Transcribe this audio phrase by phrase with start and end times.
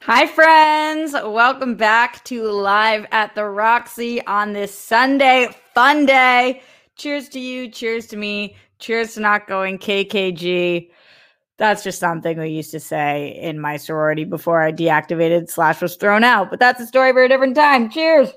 [0.00, 1.12] Hi, friends.
[1.14, 6.60] Welcome back to Live at the Roxy on this Sunday, fun day.
[6.98, 7.70] Cheers to you.
[7.70, 8.56] Cheers to me.
[8.80, 10.90] Cheers to not going KKG.
[11.56, 15.96] That's just something we used to say in my sorority before I deactivated slash was
[15.96, 16.50] thrown out.
[16.50, 17.88] But that's a story for a different time.
[17.88, 18.30] Cheers.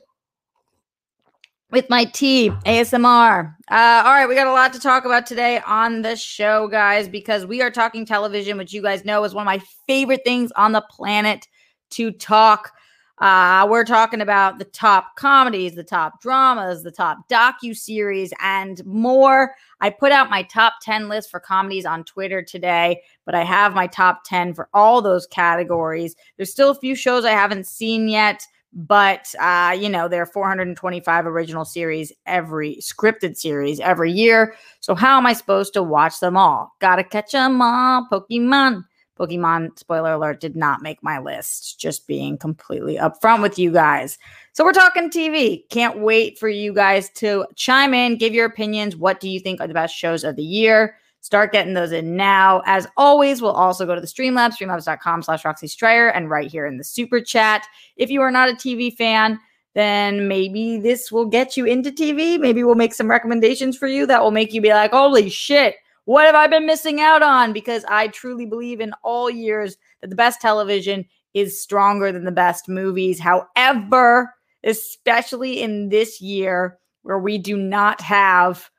[1.71, 3.55] With my tea, ASMR.
[3.69, 7.07] Uh, all right, we got a lot to talk about today on the show, guys,
[7.07, 10.51] because we are talking television, which you guys know is one of my favorite things
[10.55, 11.47] on the planet
[11.91, 12.73] to talk.
[13.21, 18.83] Uh, we're talking about the top comedies, the top dramas, the top docu series, and
[18.83, 19.53] more.
[19.79, 23.75] I put out my top 10 list for comedies on Twitter today, but I have
[23.75, 26.15] my top 10 for all those categories.
[26.35, 30.25] There's still a few shows I haven't seen yet, but uh, you know, there are
[30.25, 34.55] 425 original series every scripted series every year.
[34.79, 36.75] So, how am I supposed to watch them all?
[36.79, 38.83] Gotta catch them all, Pokemon.
[39.21, 41.79] Pokemon, spoiler alert, did not make my list.
[41.79, 44.17] Just being completely upfront with you guys.
[44.53, 45.69] So we're talking TV.
[45.69, 48.95] Can't wait for you guys to chime in, give your opinions.
[48.95, 50.95] What do you think are the best shows of the year?
[51.21, 52.63] Start getting those in now.
[52.65, 56.65] As always, we'll also go to the Streamlabs, streamlabs.com slash Roxy Striar, and right here
[56.65, 57.67] in the super chat.
[57.95, 59.39] If you are not a TV fan,
[59.75, 62.39] then maybe this will get you into TV.
[62.39, 65.75] Maybe we'll make some recommendations for you that will make you be like, holy shit,
[66.11, 67.53] what have I been missing out on?
[67.53, 72.33] Because I truly believe in all years that the best television is stronger than the
[72.33, 73.17] best movies.
[73.17, 74.33] However,
[74.65, 78.69] especially in this year where we do not have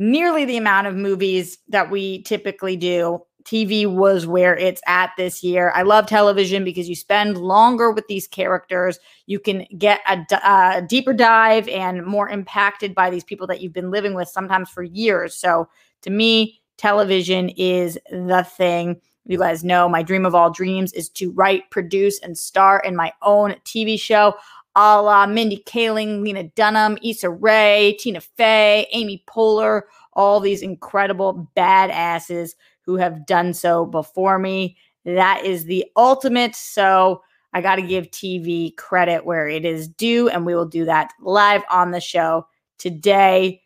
[0.00, 5.44] nearly the amount of movies that we typically do, TV was where it's at this
[5.44, 5.70] year.
[5.76, 8.98] I love television because you spend longer with these characters.
[9.26, 13.72] You can get a, a, deeper dive and more impacted by these people that you've
[13.72, 15.36] been living with sometimes for years.
[15.36, 15.68] So
[16.02, 19.00] to me, television is the thing.
[19.26, 22.94] You guys know my dream of all dreams is to write, produce, and star in
[22.94, 24.34] my own TV show
[24.76, 29.82] a la Mindy Kaling, Lena Dunham, Issa Rae, Tina Fey, Amy Poehler,
[30.14, 34.76] all these incredible badasses who have done so before me.
[35.04, 36.56] That is the ultimate.
[36.56, 40.84] So I got to give TV credit where it is due, and we will do
[40.86, 42.46] that live on the show
[42.78, 43.60] today.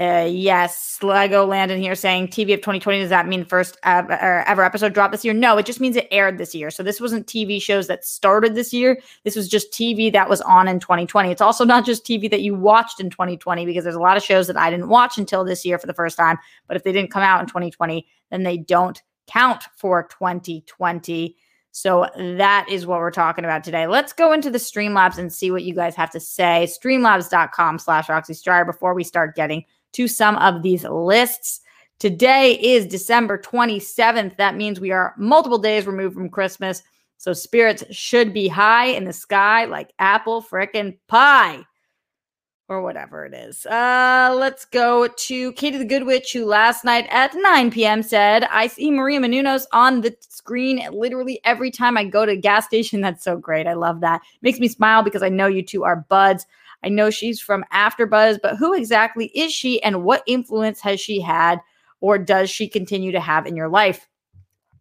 [0.00, 2.98] Uh, yes, Lego Landon here saying TV of 2020.
[2.98, 5.32] Does that mean first ever, ever episode drop this year?
[5.32, 6.72] No, it just means it aired this year.
[6.72, 9.00] So this wasn't TV shows that started this year.
[9.22, 11.30] This was just TV that was on in 2020.
[11.30, 14.24] It's also not just TV that you watched in 2020 because there's a lot of
[14.24, 16.38] shows that I didn't watch until this year for the first time.
[16.66, 21.36] But if they didn't come out in 2020, then they don't count for 2020.
[21.70, 23.86] So that is what we're talking about today.
[23.86, 26.68] Let's go into the Streamlabs and see what you guys have to say.
[26.68, 31.60] Streamlabs.com slash Striar before we start getting to some of these lists.
[31.98, 34.36] Today is December 27th.
[34.36, 36.82] That means we are multiple days removed from Christmas.
[37.16, 41.64] So spirits should be high in the sky like apple frickin' pie
[42.68, 43.66] or whatever it is.
[43.66, 48.02] Uh, let's go to Katie the Good Witch, who last night at 9 p.m.
[48.02, 52.36] said, I see Maria Menounos on the screen literally every time I go to a
[52.36, 53.00] gas station.
[53.02, 53.66] That's so great.
[53.66, 54.22] I love that.
[54.42, 56.46] Makes me smile because I know you two are buds.
[56.84, 61.20] I know she's from AfterBuzz, but who exactly is she and what influence has she
[61.20, 61.60] had
[62.00, 64.06] or does she continue to have in your life?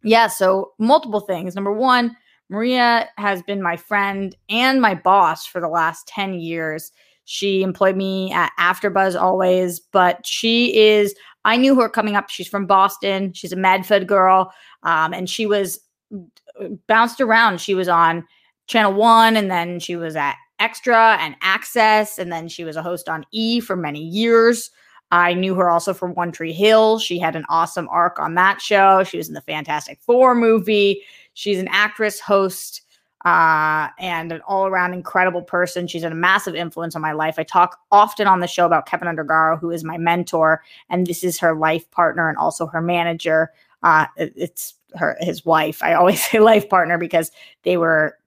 [0.03, 1.56] Yeah, so multiple things.
[1.56, 2.18] Number one,
[2.50, 6.92] Maria has been my friend and my boss for the last 10 years.
[7.24, 11.16] She employed me at AfterBuzz always, but she is,
[11.46, 12.30] I knew her coming up.
[12.30, 13.31] She's from Boston.
[13.31, 14.53] She's a Medford girl.
[14.84, 15.80] Um, and she was
[16.13, 17.62] uh, bounced around.
[17.62, 18.25] She was on
[18.68, 22.19] Channel One and then she was at Extra and Access.
[22.19, 24.72] And then she was a host on E for many years.
[25.12, 26.98] I knew her also from One Tree Hill.
[26.98, 29.04] She had an awesome arc on that show.
[29.04, 31.04] She was in the Fantastic Four movie.
[31.36, 32.81] She's an actress, host,
[33.25, 35.88] uh, and an all around incredible person.
[35.88, 37.36] She's had a massive influence on my life.
[37.38, 41.24] I talk often on the show about Keven Undergaro, who is my mentor, and this
[41.24, 43.51] is her life partner and also her manager.
[43.83, 45.83] Uh, it's her his wife.
[45.83, 47.31] I always say life partner because
[47.63, 48.18] they were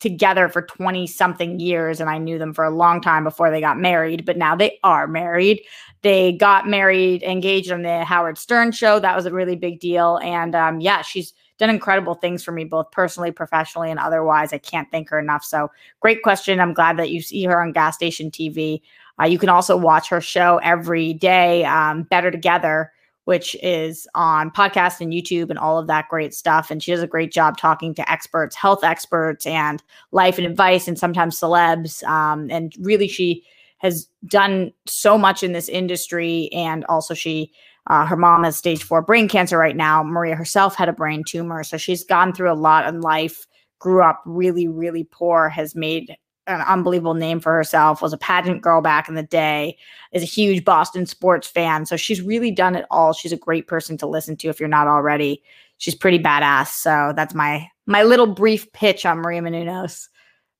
[0.00, 3.60] together for 20 something years and I knew them for a long time before they
[3.60, 5.62] got married, but now they are married.
[6.02, 8.98] They got married, engaged on the Howard Stern show.
[8.98, 10.18] That was a really big deal.
[10.22, 14.54] And um, yeah, she's done incredible things for me, both personally, professionally, and otherwise.
[14.54, 15.44] I can't thank her enough.
[15.44, 15.70] So
[16.00, 16.58] great question.
[16.58, 18.80] I'm glad that you see her on gas station TV.
[19.20, 22.90] Uh, you can also watch her show every day, um, Better Together,
[23.30, 26.68] which is on podcast and YouTube and all of that great stuff.
[26.68, 29.80] And she does a great job talking to experts, health experts, and
[30.10, 32.02] life and advice, and sometimes celebs.
[32.08, 33.44] Um, and really, she
[33.78, 36.50] has done so much in this industry.
[36.52, 37.52] And also, she
[37.86, 40.02] uh, her mom has stage four brain cancer right now.
[40.02, 41.62] Maria herself had a brain tumor.
[41.62, 43.46] So she's gone through a lot in life,
[43.78, 46.16] grew up really, really poor, has made
[46.54, 49.76] an unbelievable name for herself, was a pageant girl back in the day,
[50.12, 51.86] is a huge Boston sports fan.
[51.86, 53.12] So she's really done it all.
[53.12, 55.42] She's a great person to listen to if you're not already.
[55.78, 56.68] She's pretty badass.
[56.68, 60.08] So that's my my little brief pitch on Maria Menounos,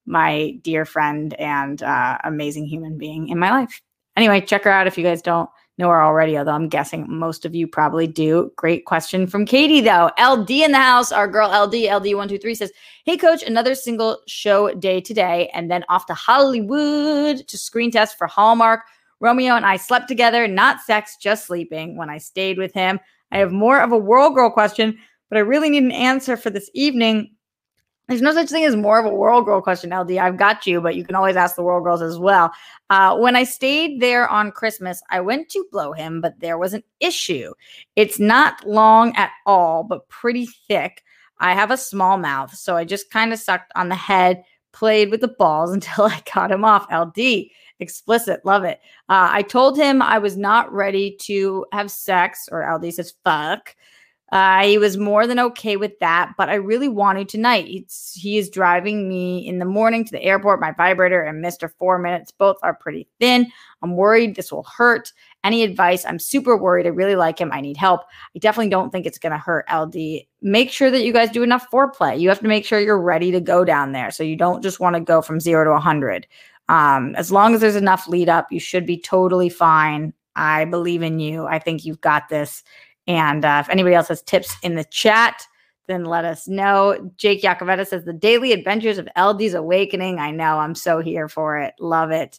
[0.07, 3.81] my dear friend and uh, amazing human being in my life.
[4.17, 5.49] Anyway, check her out if you guys don't
[5.81, 8.53] know her already, although I'm guessing most of you probably do.
[8.55, 10.11] Great question from Katie, though.
[10.23, 12.73] LD in the house, our girl LD, LD123 says,
[13.05, 18.17] Hey, coach, another single show day today, and then off to Hollywood to screen test
[18.17, 18.83] for Hallmark.
[19.19, 23.01] Romeo and I slept together, not sex, just sleeping when I stayed with him.
[23.33, 24.99] I have more of a world girl question,
[25.29, 27.35] but I really need an answer for this evening.
[28.11, 30.17] There's no such thing as more of a world girl question, LD.
[30.17, 32.51] I've got you, but you can always ask the world girls as well.
[32.91, 36.75] Uh, when I stayed there on Christmas, I went to blow him, but there was
[36.75, 37.53] an issue.
[37.95, 41.05] It's not long at all, but pretty thick.
[41.39, 44.43] I have a small mouth, so I just kind of sucked on the head,
[44.73, 46.89] played with the balls until I got him off.
[46.93, 47.47] LD,
[47.79, 48.81] explicit, love it.
[49.09, 53.77] Uh, I told him I was not ready to have sex, or LD says fuck.
[54.33, 57.67] Uh, he was more than okay with that, but I really wanted tonight.
[57.69, 60.61] It's, he is driving me in the morning to the airport.
[60.61, 61.71] My vibrator and Mr.
[61.79, 63.51] Four Minutes both are pretty thin.
[63.83, 65.13] I'm worried this will hurt.
[65.43, 66.05] Any advice?
[66.05, 66.87] I'm super worried.
[66.87, 67.51] I really like him.
[67.53, 68.03] I need help.
[68.37, 70.23] I definitely don't think it's going to hurt LD.
[70.43, 72.21] Make sure that you guys do enough foreplay.
[72.21, 74.13] You have to make sure you're ready to go down there.
[74.13, 76.27] So you don't just want to go from zero to 100.
[76.69, 80.13] Um, as long as there's enough lead up, you should be totally fine.
[80.37, 81.47] I believe in you.
[81.47, 82.63] I think you've got this
[83.11, 85.45] and uh, if anybody else has tips in the chat,
[85.89, 87.11] then let us know.
[87.17, 90.21] Jake Yacovetta says the daily adventures of LD's awakening.
[90.21, 91.75] I know I'm so here for it.
[91.81, 92.39] Love it.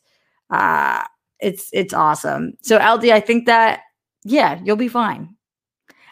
[0.50, 1.04] Uh,
[1.42, 2.54] it's it's awesome.
[2.62, 3.82] So LD, I think that
[4.24, 5.36] yeah, you'll be fine.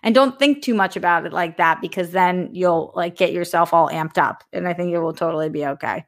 [0.03, 3.73] And don't think too much about it like that because then you'll like get yourself
[3.73, 4.43] all amped up.
[4.51, 6.05] And I think it will totally be okay.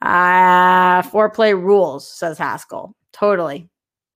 [0.00, 2.94] Uh foreplay rules, says Haskell.
[3.12, 3.68] Totally.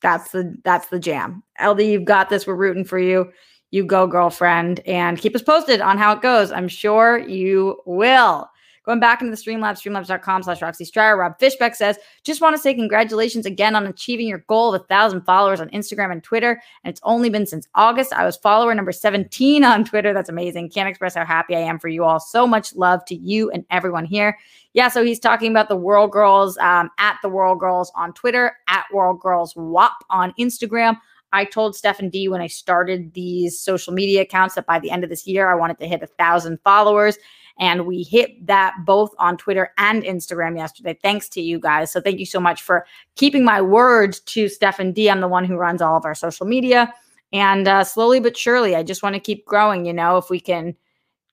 [0.03, 1.43] That's the that's the jam.
[1.61, 2.47] LD, you've got this.
[2.47, 3.33] We're rooting for you
[3.71, 6.53] you go, girlfriend, and keep us posted on how it goes.
[6.53, 8.49] I'm sure you will.
[8.87, 11.17] Going back into the Streamlabs, streamlabs.com slash Roxy Striar.
[11.17, 14.85] Rob Fishbeck says, just want to say congratulations again on achieving your goal of a
[14.85, 16.63] thousand followers on Instagram and Twitter.
[16.85, 18.13] And it's only been since August.
[18.13, 20.13] I was follower number 17 on Twitter.
[20.13, 20.71] That's amazing.
[20.71, 22.21] Can't express how happy I am for you all.
[22.21, 24.39] So much love to you and everyone here.
[24.73, 28.57] Yeah, so he's talking about the World Girls um, at the World Girls on Twitter,
[28.69, 30.97] at World Girls WAP on Instagram.
[31.33, 35.05] I told Stefan D when I started these social media accounts that by the end
[35.05, 37.19] of this year, I wanted to hit a thousand followers.
[37.59, 40.99] And we hit that both on Twitter and Instagram yesterday.
[41.03, 41.91] Thanks to you guys.
[41.91, 45.09] So thank you so much for keeping my word to Stefan D.
[45.11, 46.93] I'm the one who runs all of our social media.
[47.33, 49.87] And uh, slowly but surely, I just want to keep growing.
[49.87, 50.77] You know, if we can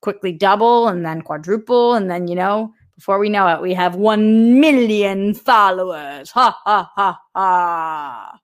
[0.01, 3.95] quickly double and then quadruple, and then, you know, before we know it, we have
[3.95, 6.31] 1 million followers.
[6.31, 8.39] Ha, ha, ha, ha.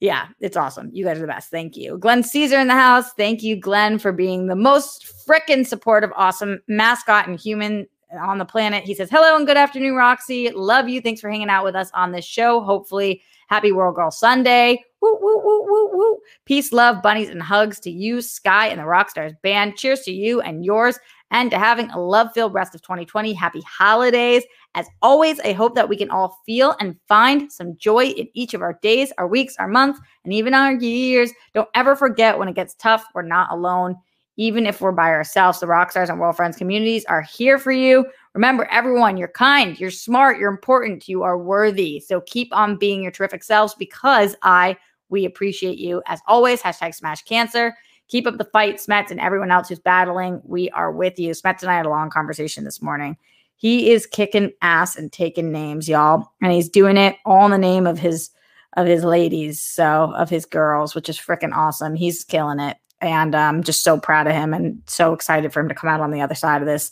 [0.00, 0.90] Yeah, it's awesome.
[0.92, 1.50] You guys are the best.
[1.50, 1.98] Thank you.
[1.98, 3.12] Glenn Caesar in the house.
[3.12, 7.86] Thank you, Glenn, for being the most freaking supportive, awesome mascot and human
[8.18, 8.84] on the planet.
[8.84, 10.50] He says, Hello and good afternoon, Roxy.
[10.50, 11.02] Love you.
[11.02, 12.60] Thanks for hanging out with us on this show.
[12.62, 14.82] Hopefully, happy World Girl Sunday.
[15.02, 16.18] Woo, woo, woo, woo, woo.
[16.46, 19.76] Peace, love, bunnies, and hugs to you, Sky, and the Rockstars band.
[19.76, 20.98] Cheers to you and yours
[21.30, 23.32] and to having a love filled rest of 2020.
[23.32, 24.44] Happy holidays.
[24.74, 28.54] As always, I hope that we can all feel and find some joy in each
[28.54, 31.32] of our days, our weeks, our months, and even our years.
[31.54, 33.96] Don't ever forget when it gets tough, we're not alone.
[34.36, 38.06] Even if we're by ourselves, the Rockstars and World Friends communities are here for you.
[38.34, 42.00] Remember, everyone, you're kind, you're smart, you're important, you are worthy.
[42.00, 44.76] So keep on being your terrific selves because I,
[45.08, 46.00] we appreciate you.
[46.06, 47.74] As always, hashtag smash cancer.
[48.08, 50.40] Keep up the fight, Smets, and everyone else who's battling.
[50.44, 51.30] We are with you.
[51.30, 53.16] Smets and I had a long conversation this morning.
[53.60, 57.58] He is kicking ass and taking names, y'all, and he's doing it all in the
[57.58, 58.30] name of his
[58.78, 61.94] of his ladies, so of his girls, which is freaking awesome.
[61.94, 65.68] He's killing it, and I'm just so proud of him and so excited for him
[65.68, 66.90] to come out on the other side of this.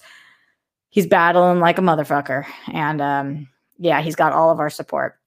[0.91, 3.49] He's battling like a motherfucker, and um,
[3.79, 5.19] yeah, he's got all of our support.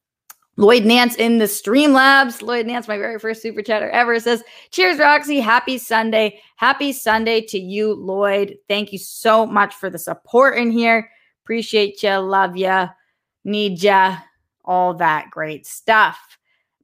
[0.58, 2.44] Lloyd Nance in the Streamlabs.
[2.44, 5.40] Lloyd Nance, my very first super chatter ever, says, Cheers, Roxy.
[5.40, 6.40] Happy Sunday.
[6.58, 8.58] Happy Sunday to you, Lloyd.
[8.68, 11.10] Thank you so much for the support in here.
[11.44, 12.18] Appreciate you.
[12.18, 12.88] Love you.
[13.44, 14.18] Need ya.
[14.64, 16.38] all that great stuff.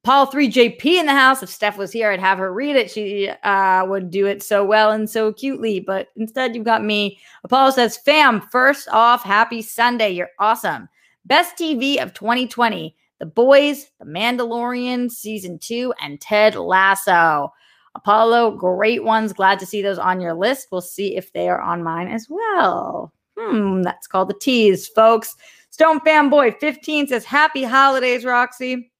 [0.08, 1.44] Paul 3JP in the house.
[1.44, 2.90] If Steph was here, I'd have her read it.
[2.90, 5.82] She uh, would do it so well and so cutely.
[5.82, 7.20] But instead, you've got me.
[7.44, 10.12] Apollo says, Fam, first off, happy Sunday.
[10.12, 10.88] You're awesome.
[11.26, 17.52] Best TV of 2020 The Boys, The Mandalorian, Season 2, and Ted Lasso.
[17.94, 19.34] Apollo, great ones.
[19.34, 20.70] Glad to see those on your list.
[20.72, 23.12] We'll see if they are on mine as well.
[23.38, 25.36] Hmm, that's called the tease, folks.
[25.70, 28.92] Stone Fanboy 15 says, Happy holidays, Roxy.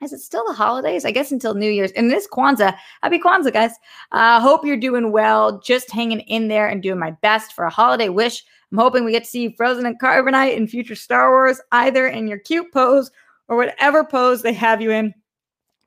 [0.00, 1.04] Is it still the holidays?
[1.04, 1.90] I guess until New Year's.
[1.92, 2.76] And this Kwanzaa.
[3.02, 3.72] Happy Kwanzaa, guys.
[4.12, 5.60] Uh, hope you're doing well.
[5.60, 8.44] Just hanging in there and doing my best for a holiday wish.
[8.70, 12.06] I'm hoping we get to see you frozen in carbonite in future Star Wars, either
[12.06, 13.10] in your cute pose
[13.48, 15.14] or whatever pose they have you in.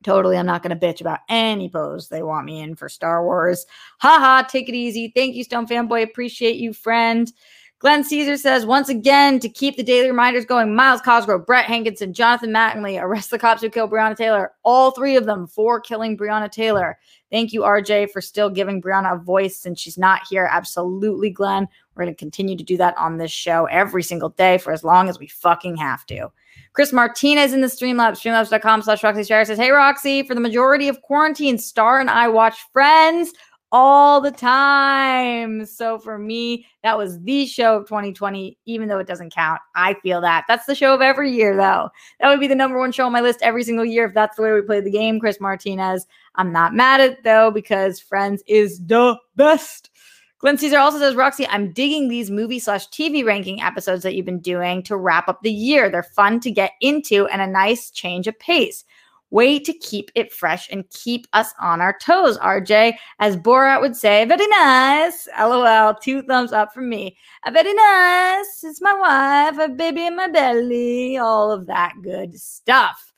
[0.04, 3.24] Totally, I'm not going to bitch about any pose they want me in for Star
[3.24, 3.66] Wars.
[3.98, 5.12] Haha, take it easy.
[5.14, 6.02] Thank you, Stone Fanboy.
[6.02, 7.32] Appreciate you, friend.
[7.80, 12.12] Glenn Caesar says, once again, to keep the daily reminders going, Miles Cosgrove, Brett Hankinson,
[12.12, 14.52] Jonathan Mattingly, arrest the cops who killed Breonna Taylor.
[14.64, 16.98] All three of them for killing Breonna Taylor.
[17.30, 20.48] Thank you, RJ, for still giving Breonna a voice since she's not here.
[20.50, 21.68] Absolutely, Glenn.
[21.94, 24.82] We're going to continue to do that on this show every single day for as
[24.82, 26.32] long as we fucking have to.
[26.72, 31.02] Chris Martinez in the Streamlabs, streamlabs.com slash Roxy says, Hey, Roxy, for the majority of
[31.02, 33.32] quarantine, Star and I watch Friends
[33.70, 35.64] all the time.
[35.66, 39.60] So for me, that was the show of 2020, even though it doesn't count.
[39.74, 40.44] I feel that.
[40.48, 41.90] That's the show of every year, though.
[42.20, 44.36] That would be the number one show on my list every single year if that's
[44.36, 45.20] the way we play the game.
[45.20, 46.06] Chris Martinez.
[46.36, 49.90] I'm not mad at it, though, because Friends is the best.
[50.38, 54.24] Glenn Caesar also says, Roxy, I'm digging these movie slash TV ranking episodes that you've
[54.24, 55.90] been doing to wrap up the year.
[55.90, 58.84] They're fun to get into and a nice change of pace
[59.30, 62.94] way to keep it fresh and keep us on our toes, RJ.
[63.18, 65.28] As Borat would say, very nice.
[65.38, 67.16] LOL, two thumbs up from me.
[67.50, 68.64] Very nice.
[68.64, 73.12] It's my wife, a baby in my belly, all of that good stuff.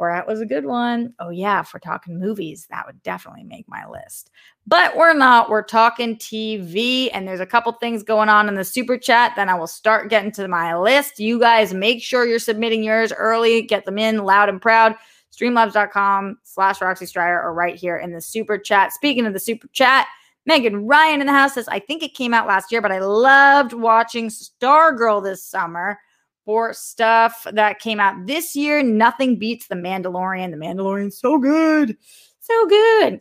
[0.00, 1.12] Borat was a good one.
[1.18, 4.30] Oh, yeah, if we're talking movies, that would definitely make my list.
[4.66, 5.50] But we're not.
[5.50, 9.32] We're talking TV, and there's a couple things going on in the super chat.
[9.36, 11.20] Then I will start getting to my list.
[11.20, 14.94] You guys make sure you're submitting yours early, get them in loud and proud
[15.32, 18.92] streamlabs.com slash Roxy Striar or right here in the super chat.
[18.92, 20.06] Speaking of the super chat,
[20.46, 22.98] Megan Ryan in the house says, I think it came out last year, but I
[22.98, 25.98] loved watching Stargirl this summer
[26.44, 28.82] for stuff that came out this year.
[28.82, 30.50] Nothing beats The Mandalorian.
[30.50, 31.96] The Mandalorian's so good.
[32.40, 33.20] So good.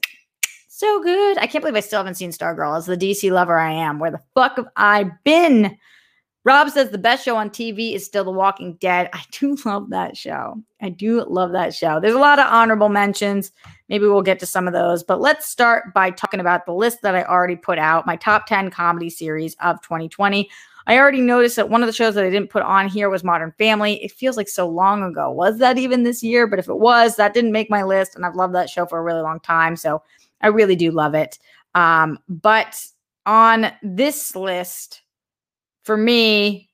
[0.67, 1.37] So good.
[1.37, 3.99] I can't believe I still haven't seen Stargirl as the DC lover I am.
[3.99, 5.77] Where the fuck have I been?
[6.46, 9.10] Rob says the best show on TV is still The Walking Dead.
[9.13, 10.62] I do love that show.
[10.81, 12.00] I do love that show.
[12.00, 13.51] There's a lot of honorable mentions.
[13.89, 17.01] Maybe we'll get to some of those, but let's start by talking about the list
[17.01, 20.50] that I already put out my top 10 comedy series of 2020.
[20.88, 23.24] I already noticed that one of the shows that I didn't put on here was
[23.24, 24.03] Modern Family.
[24.03, 25.29] It feels like so long ago.
[25.29, 26.48] Was that even this year?
[26.48, 28.15] But if it was, that didn't make my list.
[28.15, 29.75] And I've loved that show for a really long time.
[29.75, 30.01] So
[30.41, 31.38] I really do love it.
[31.75, 32.84] Um, but
[33.27, 35.03] on this list,
[35.89, 36.69] for me,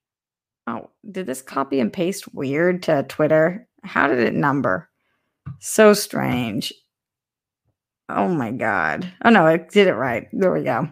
[0.67, 3.65] oh, did this copy and paste weird to Twitter?
[3.81, 4.89] How did it number?
[5.61, 6.73] So strange.
[8.09, 9.09] Oh my God.
[9.23, 10.27] Oh no, it did it right.
[10.33, 10.89] There we go.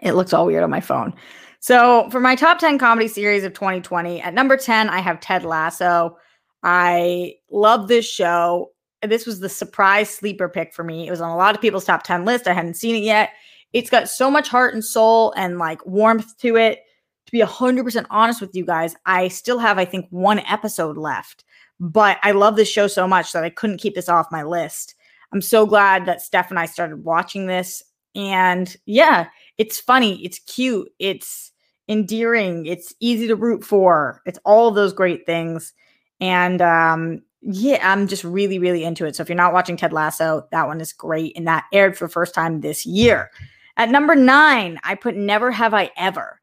[0.00, 1.12] It looks all weird on my phone.
[1.58, 5.44] So, for my top 10 comedy series of 2020, at number 10, I have Ted
[5.44, 6.16] Lasso.
[6.62, 8.70] I love this show.
[9.02, 11.08] This was the surprise sleeper pick for me.
[11.08, 12.46] It was on a lot of people's top 10 list.
[12.46, 13.30] I hadn't seen it yet.
[13.72, 16.82] It's got so much heart and soul and like warmth to it
[17.30, 21.44] to be 100% honest with you guys, I still have, I think, one episode left.
[21.78, 24.96] But I love this show so much that I couldn't keep this off my list.
[25.32, 27.84] I'm so glad that Steph and I started watching this.
[28.16, 31.52] And yeah, it's funny, it's cute, it's
[31.88, 35.72] endearing, it's easy to root for, it's all of those great things.
[36.20, 39.14] And um, yeah, I'm just really, really into it.
[39.14, 41.36] So if you're not watching Ted Lasso, that one is great.
[41.36, 43.30] And that aired for the first time this year.
[43.76, 46.39] At number nine, I put Never Have I Ever.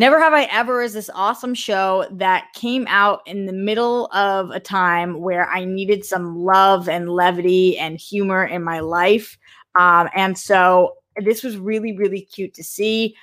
[0.00, 4.48] Never Have I Ever is this awesome show that came out in the middle of
[4.48, 9.36] a time where I needed some love and levity and humor in my life.
[9.78, 13.14] Um, and so this was really, really cute to see.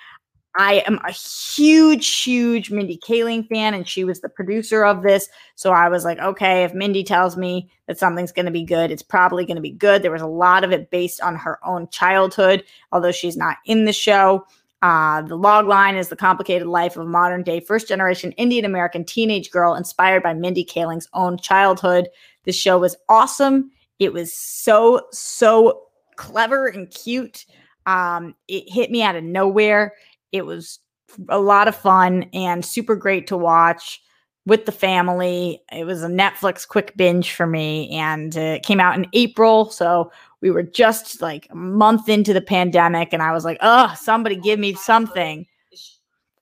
[0.55, 5.29] I am a huge, huge Mindy Kaling fan, and she was the producer of this.
[5.55, 8.91] So I was like, okay, if Mindy tells me that something's going to be good,
[8.91, 10.03] it's probably going to be good.
[10.03, 13.85] There was a lot of it based on her own childhood, although she's not in
[13.85, 14.45] the show.
[14.87, 18.63] Uh, the log line is the complicated life of a modern day first generation Indian
[18.63, 22.07] American teenage girl inspired by Mindy Kaling's own childhood.
[22.45, 23.69] This show was awesome.
[23.99, 25.81] It was so, so
[26.15, 27.45] clever and cute.
[27.85, 29.93] Um, it hit me out of nowhere.
[30.31, 30.79] It was
[31.27, 34.01] a lot of fun and super great to watch.
[34.47, 35.61] With the family.
[35.73, 39.69] It was a Netflix quick binge for me, and it came out in April.
[39.69, 40.09] So
[40.41, 44.37] we were just like a month into the pandemic, and I was like, "Oh, somebody
[44.37, 45.45] give me something."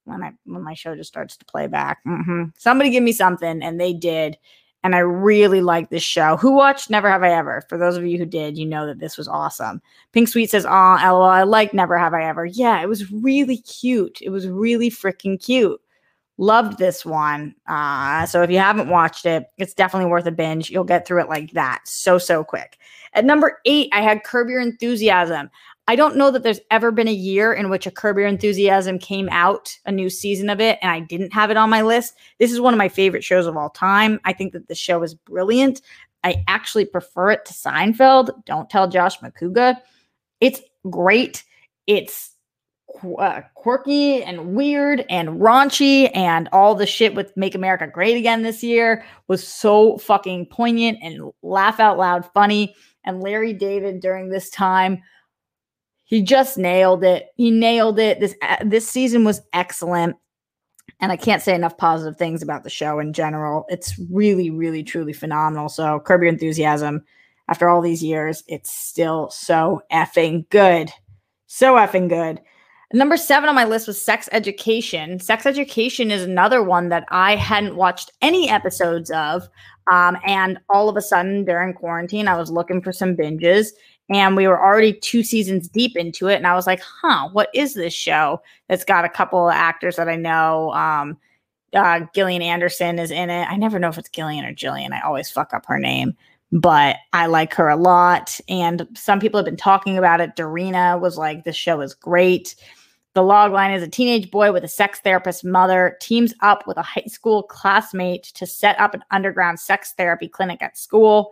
[0.06, 2.44] When I when my show just starts to play back, mm-hmm.
[2.58, 4.38] somebody give me something, and they did.
[4.84, 6.38] And I really like this show.
[6.38, 7.64] Who watched Never Have I Ever?
[7.70, 9.82] For those of you who did, you know that this was awesome.
[10.12, 10.70] Pink Sweet says, "Oh,
[11.02, 14.20] lol, I like Never Have I Ever." Yeah, it was really cute.
[14.22, 15.82] It was really freaking cute.
[16.38, 17.56] Loved this one.
[17.66, 20.70] Uh, so if you haven't watched it, it's definitely worth a binge.
[20.70, 22.78] You'll get through it like that so, so quick.
[23.14, 25.50] At number eight, I had Curb Your Enthusiasm.
[25.88, 29.00] I don't know that there's ever been a year in which a Curb Your Enthusiasm
[29.00, 32.16] came out, a new season of it, and I didn't have it on my list.
[32.40, 34.20] This is one of my favorite shows of all time.
[34.26, 35.82] I think that the show is brilliant.
[36.24, 38.46] I actually prefer it to Seinfeld.
[38.46, 39.78] Don't tell Josh McCuga.
[40.42, 41.44] It's great.
[41.86, 42.35] It's
[43.20, 48.42] uh, quirky and weird and raunchy and all the shit with Make America Great Again
[48.42, 52.76] this year was so fucking poignant and laugh out loud funny.
[53.04, 55.02] And Larry David during this time,
[56.06, 57.28] he just nailed it.
[57.36, 58.20] He nailed it.
[58.20, 60.16] This uh, this season was excellent.
[61.02, 63.66] And I can't say enough positive things about the show in general.
[63.70, 65.68] It's really, really, truly phenomenal.
[65.68, 67.04] So, Curb Your Enthusiasm,
[67.50, 70.92] after all these years, it's still so effing good.
[71.48, 72.40] So effing good.
[72.94, 75.20] Number seven on my list was Sex Education.
[75.20, 79.48] Sex Education is another one that I hadn't watched any episodes of.
[79.92, 83.70] Um, and all of a sudden during quarantine, I was looking for some binges
[84.10, 86.36] and we were already two seasons deep into it.
[86.36, 89.96] And I was like, huh, what is this show that's got a couple of actors
[89.96, 90.72] that I know?
[90.74, 91.18] Um,
[91.74, 93.48] uh, Gillian Anderson is in it.
[93.50, 94.92] I never know if it's Gillian or Jillian.
[94.92, 96.16] I always fuck up her name
[96.52, 98.40] but I like her a lot.
[98.48, 100.36] And some people have been talking about it.
[100.36, 102.56] Darina was like, this show is great.
[103.16, 106.76] The log line is a teenage boy with a sex therapist mother teams up with
[106.76, 111.32] a high school classmate to set up an underground sex therapy clinic at school.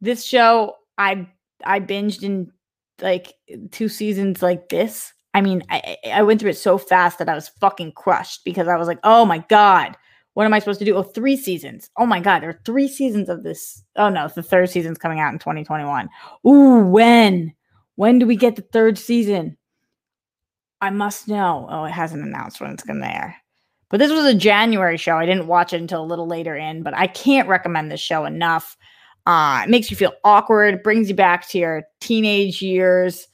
[0.00, 1.28] This show, I
[1.62, 2.50] I binged in
[3.02, 3.34] like
[3.70, 5.12] two seasons like this.
[5.34, 8.66] I mean, I, I went through it so fast that I was fucking crushed because
[8.66, 9.98] I was like, oh my God,
[10.32, 10.94] what am I supposed to do?
[10.94, 11.90] Oh, three seasons.
[11.98, 13.82] Oh my God, there are three seasons of this.
[13.96, 16.08] Oh no, the third season's coming out in 2021.
[16.46, 17.52] Ooh, when?
[17.96, 19.58] When do we get the third season?
[20.84, 21.66] I must know.
[21.70, 23.36] Oh, it hasn't announced when it's going to air.
[23.88, 25.16] But this was a January show.
[25.16, 28.26] I didn't watch it until a little later in, but I can't recommend this show
[28.26, 28.76] enough.
[29.24, 33.28] Uh, it makes you feel awkward, brings you back to your teenage years.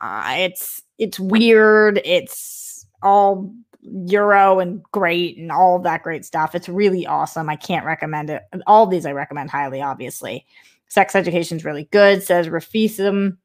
[0.00, 2.00] Uh, it's it's weird.
[2.02, 6.54] It's all Euro and great and all that great stuff.
[6.54, 7.50] It's really awesome.
[7.50, 8.42] I can't recommend it.
[8.66, 10.46] All these I recommend highly, obviously.
[10.88, 13.36] Sex education is really good, says Refism.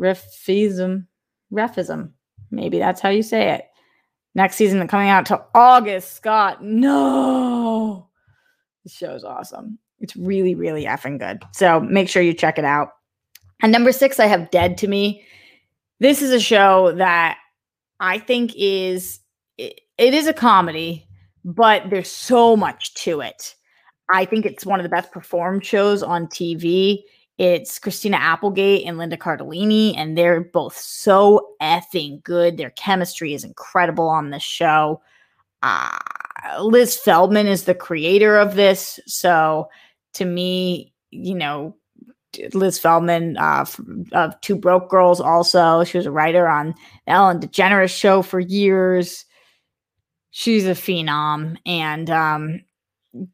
[0.00, 1.06] Refism.
[1.52, 2.10] Refism.
[2.50, 3.64] Maybe that's how you say it.
[4.34, 6.14] Next season coming out to August.
[6.14, 8.08] Scott, no.
[8.84, 9.78] The show is awesome.
[10.00, 11.42] It's really, really effing good.
[11.52, 12.90] So make sure you check it out.
[13.62, 15.24] And number six, I have Dead to Me.
[16.00, 17.38] This is a show that
[17.98, 19.18] I think is
[19.56, 21.08] it, it is a comedy,
[21.44, 23.56] but there's so much to it.
[24.10, 27.02] I think it's one of the best performed shows on TV.
[27.38, 32.56] It's Christina Applegate and Linda Cardellini, and they're both so effing good.
[32.56, 35.00] Their chemistry is incredible on this show.
[35.62, 35.96] Uh,
[36.60, 39.00] Liz Feldman is the creator of this.
[39.06, 39.68] So
[40.14, 41.76] to me, you know,
[42.52, 43.64] Liz Feldman uh,
[44.12, 45.84] of Two Broke Girls, also.
[45.84, 46.74] She was a writer on
[47.06, 49.24] the Ellen DeGeneres show for years
[50.30, 52.60] she's a phenom and um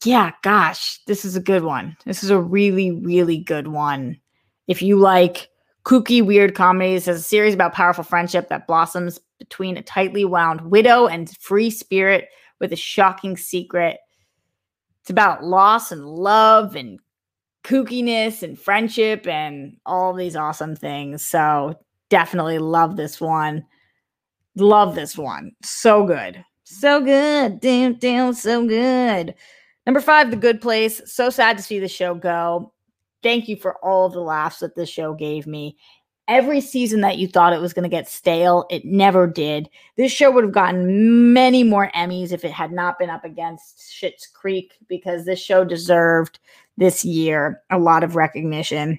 [0.05, 1.97] yeah gosh this is a good one.
[2.05, 4.19] This is a really really good one.
[4.67, 5.49] If you like
[5.85, 10.61] kooky weird comedies as a series about powerful friendship that blossoms between a tightly wound
[10.63, 13.99] widow and free spirit with a shocking secret.
[15.03, 16.99] It's about loss and love and
[17.63, 21.25] kookiness and friendship and all these awesome things.
[21.25, 23.65] So definitely love this one.
[24.57, 25.53] Love this one.
[25.63, 26.43] So good.
[26.65, 27.61] So good.
[27.61, 29.35] Damn, damn, so good.
[29.87, 31.01] Number five, The Good Place.
[31.13, 32.73] So sad to see the show go.
[33.23, 35.77] Thank you for all of the laughs that this show gave me.
[36.27, 39.69] Every season that you thought it was going to get stale, it never did.
[39.97, 43.79] This show would have gotten many more Emmys if it had not been up against
[43.79, 46.39] Schitt's Creek because this show deserved
[46.79, 48.99] this year a lot of recognition.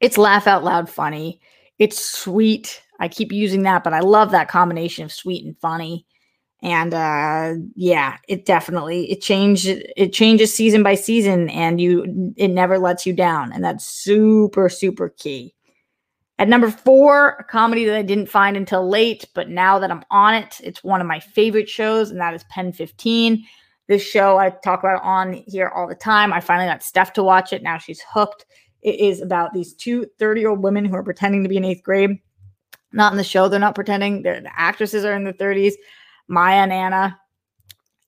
[0.00, 1.40] It's laugh out loud funny.
[1.78, 2.82] It's sweet.
[2.98, 6.06] I keep using that, but I love that combination of sweet and funny
[6.62, 12.48] and uh yeah it definitely it changed it changes season by season and you it
[12.48, 15.54] never lets you down and that's super super key
[16.38, 20.04] at number four a comedy that i didn't find until late but now that i'm
[20.10, 23.44] on it it's one of my favorite shows and that is pen 15
[23.88, 26.32] This show I talk about on here all the time.
[26.32, 27.62] I finally got Steph to watch it.
[27.62, 28.46] Now she's hooked.
[28.80, 31.64] It is about these two 30 year old women who are pretending to be in
[31.64, 32.18] eighth grade.
[32.92, 34.22] Not in the show, they're not pretending.
[34.22, 35.74] They're, the actresses are in their 30s.
[36.32, 37.20] Maya and Anna.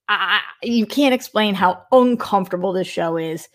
[0.08, 3.48] I, you can't explain how uncomfortable this show is.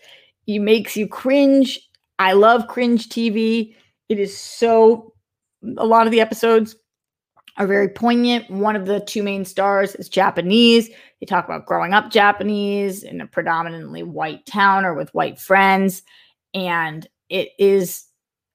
[0.46, 1.78] It makes you cringe.
[2.18, 3.74] I love cringe TV.
[4.08, 5.12] It is so,
[5.76, 6.76] a lot of the episodes
[7.56, 8.48] are very poignant.
[8.48, 10.88] One of the two main stars is Japanese.
[11.18, 16.02] They talk about growing up Japanese in a predominantly white town or with white friends.
[16.54, 18.06] And it is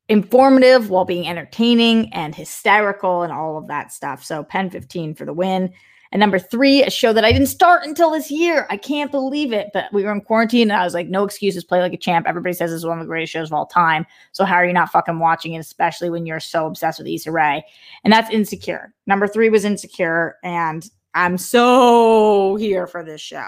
[0.08, 4.24] informative while being entertaining and hysterical and all of that stuff.
[4.24, 5.74] So, Pen 15 for the win.
[6.12, 8.68] And number three, a show that I didn't start until this year.
[8.70, 9.72] I can't believe it.
[9.74, 12.28] But we were in quarantine and I was like, no excuses, play like a champ.
[12.28, 14.06] Everybody says this is one of the greatest shows of all time.
[14.32, 17.32] So how are you not fucking watching it, especially when you're so obsessed with Issa
[17.32, 17.66] Rae?
[18.04, 18.94] And that's Insecure.
[19.08, 20.38] Number three was Insecure.
[20.44, 23.48] And I'm so here for this show.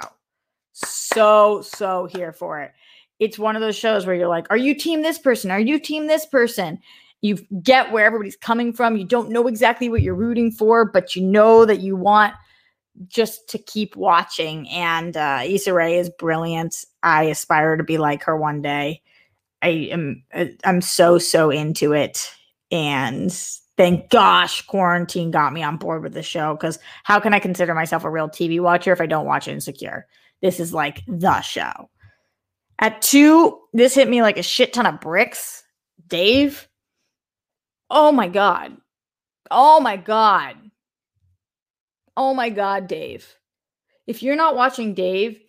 [0.73, 2.71] So, so here for it.
[3.19, 5.51] It's one of those shows where you're like, are you team this person?
[5.51, 6.79] Are you team this person?
[7.21, 8.97] You get where everybody's coming from.
[8.97, 12.33] You don't know exactly what you're rooting for, but you know that you want–
[13.07, 14.67] just to keep watching.
[14.69, 16.85] And uh, Issa Rae is brilliant.
[17.03, 19.01] I aspire to be like her one day.
[19.61, 22.31] I am uh, I'm so so into it,
[22.71, 23.31] and
[23.75, 26.53] thank gosh quarantine got me on board with the show.
[26.53, 30.05] Because how can I consider myself a real TV watcher if I don't watch Insecure?
[30.41, 31.89] This is like the show.
[32.79, 35.63] At two, this hit me like a shit ton of bricks.
[36.07, 36.67] Dave.
[37.89, 38.77] Oh my god.
[39.49, 40.66] Oh my god
[42.17, 43.35] Oh my God, Dave.
[44.07, 45.39] If you're not watching Dave,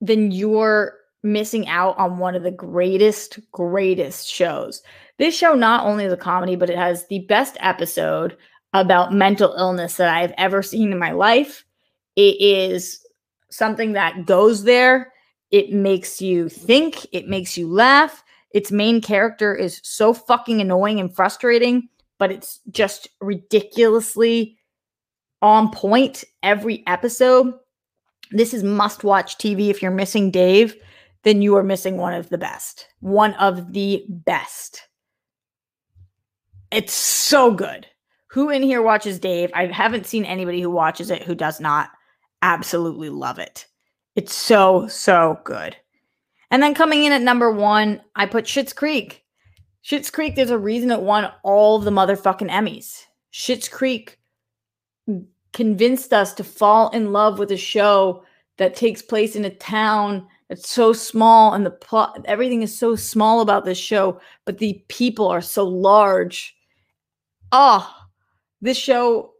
[0.00, 4.82] then you're missing out on one of the greatest, greatest shows.
[5.18, 8.36] This show not only is a comedy, but it has the best episode
[8.72, 11.64] about mental illness that I've ever seen in my life.
[12.16, 13.06] It is
[13.50, 15.12] something that goes there.
[15.50, 18.24] It makes you think, it makes you laugh.
[18.52, 24.56] Its main character is so fucking annoying and frustrating, but it's just ridiculously
[25.42, 27.54] on point every episode.
[28.30, 29.68] This is must watch TV.
[29.68, 30.76] If you're missing Dave,
[31.24, 32.86] then you are missing one of the best.
[33.00, 34.82] One of the best.
[36.70, 37.86] It's so good.
[38.30, 39.50] Who in here watches Dave?
[39.54, 41.90] I haven't seen anybody who watches it who does not
[42.42, 43.66] absolutely love it.
[44.14, 45.76] It's so, so good.
[46.50, 49.24] And then coming in at number one, I put Schitt's Creek.
[49.84, 53.04] Schitt's Creek, there's a reason it won all the motherfucking Emmys.
[53.32, 54.18] Schitt's Creek
[55.52, 58.24] convinced us to fall in love with a show
[58.58, 62.94] that takes place in a town that's so small and the plot everything is so
[62.94, 66.56] small about this show but the people are so large.
[67.52, 67.88] Oh
[68.60, 69.32] this show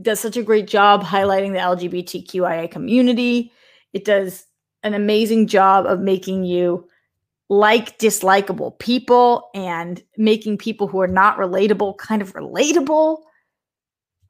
[0.00, 3.52] does such a great job highlighting the lgbtqia community.
[3.92, 4.46] It does
[4.82, 6.88] an amazing job of making you
[7.48, 13.18] like dislikable people and making people who are not relatable kind of relatable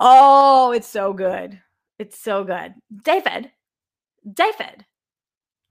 [0.01, 1.61] Oh, it's so good.
[1.99, 2.75] It's so good.
[3.05, 3.51] David.
[4.31, 4.85] David.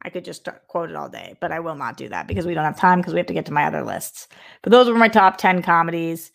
[0.03, 2.53] I could just quote it all day, but I will not do that because we
[2.53, 4.27] don't have time because we have to get to my other lists.
[4.63, 6.31] But those were my top 10 comedies.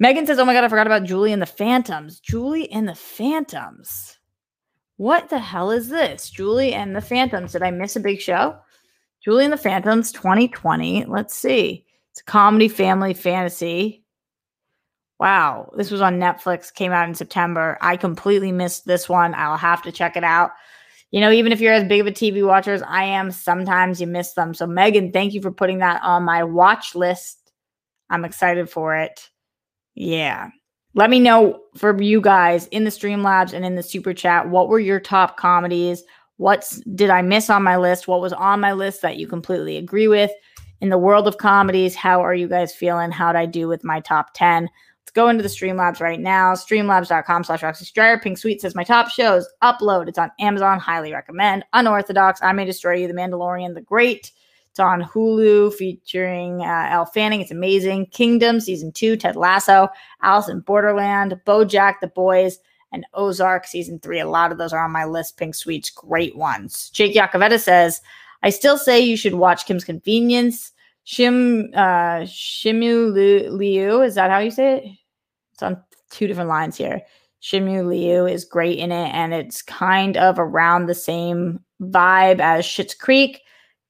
[0.00, 2.18] Megan says, Oh my God, I forgot about Julie and the Phantoms.
[2.18, 4.18] Julie and the Phantoms.
[4.96, 6.28] What the hell is this?
[6.30, 7.52] Julie and the Phantoms.
[7.52, 8.58] Did I miss a big show?
[9.22, 11.04] Julie and the Phantoms 2020.
[11.04, 11.84] Let's see.
[12.10, 13.99] It's a comedy, family, fantasy.
[15.20, 17.76] Wow, this was on Netflix, came out in September.
[17.82, 19.34] I completely missed this one.
[19.34, 20.52] I'll have to check it out.
[21.10, 24.00] You know, even if you're as big of a TV watcher as I am, sometimes
[24.00, 24.54] you miss them.
[24.54, 27.52] So, Megan, thank you for putting that on my watch list.
[28.08, 29.28] I'm excited for it.
[29.94, 30.48] Yeah.
[30.94, 34.70] Let me know for you guys in the Streamlabs and in the super chat what
[34.70, 36.02] were your top comedies?
[36.38, 38.08] What did I miss on my list?
[38.08, 40.30] What was on my list that you completely agree with?
[40.80, 43.10] In the world of comedies, how are you guys feeling?
[43.10, 44.70] How'd I do with my top 10?
[45.02, 46.54] Let's go into the Streamlabs right now.
[46.54, 48.20] Streamlabs.com slash Roxy Striar.
[48.20, 50.08] Pink Sweet says, My top shows, upload.
[50.08, 50.78] It's on Amazon.
[50.78, 51.64] Highly recommend.
[51.72, 54.30] Unorthodox, I May Destroy You, The Mandalorian, The Great.
[54.70, 57.40] It's on Hulu featuring uh, Elle Fanning.
[57.40, 58.06] It's amazing.
[58.06, 59.88] Kingdom, season two, Ted Lasso,
[60.22, 62.60] Alice in Borderland, Bojack, The Boys,
[62.92, 64.20] and Ozark, season three.
[64.20, 65.36] A lot of those are on my list.
[65.36, 66.88] Pink Sweet's great ones.
[66.90, 68.00] Jake Yakavetta says,
[68.44, 70.72] I still say you should watch Kim's Convenience.
[71.06, 74.84] Shim uh Shimu Liu, is that how you say it?
[75.54, 77.02] It's on two different lines here.
[77.42, 82.64] Shimu Liu is great in it, and it's kind of around the same vibe as
[82.64, 83.40] Schitt's Creek.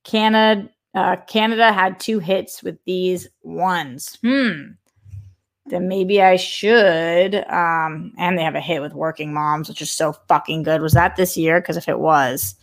[0.05, 4.19] Canada, uh, Canada had two hits with these ones.
[4.23, 4.73] Hmm.
[5.67, 7.35] then maybe I should.
[7.51, 10.81] Um, and they have a hit with Working Moms, which is so fucking good.
[10.81, 11.61] Was that this year?
[11.61, 12.55] Because if it was,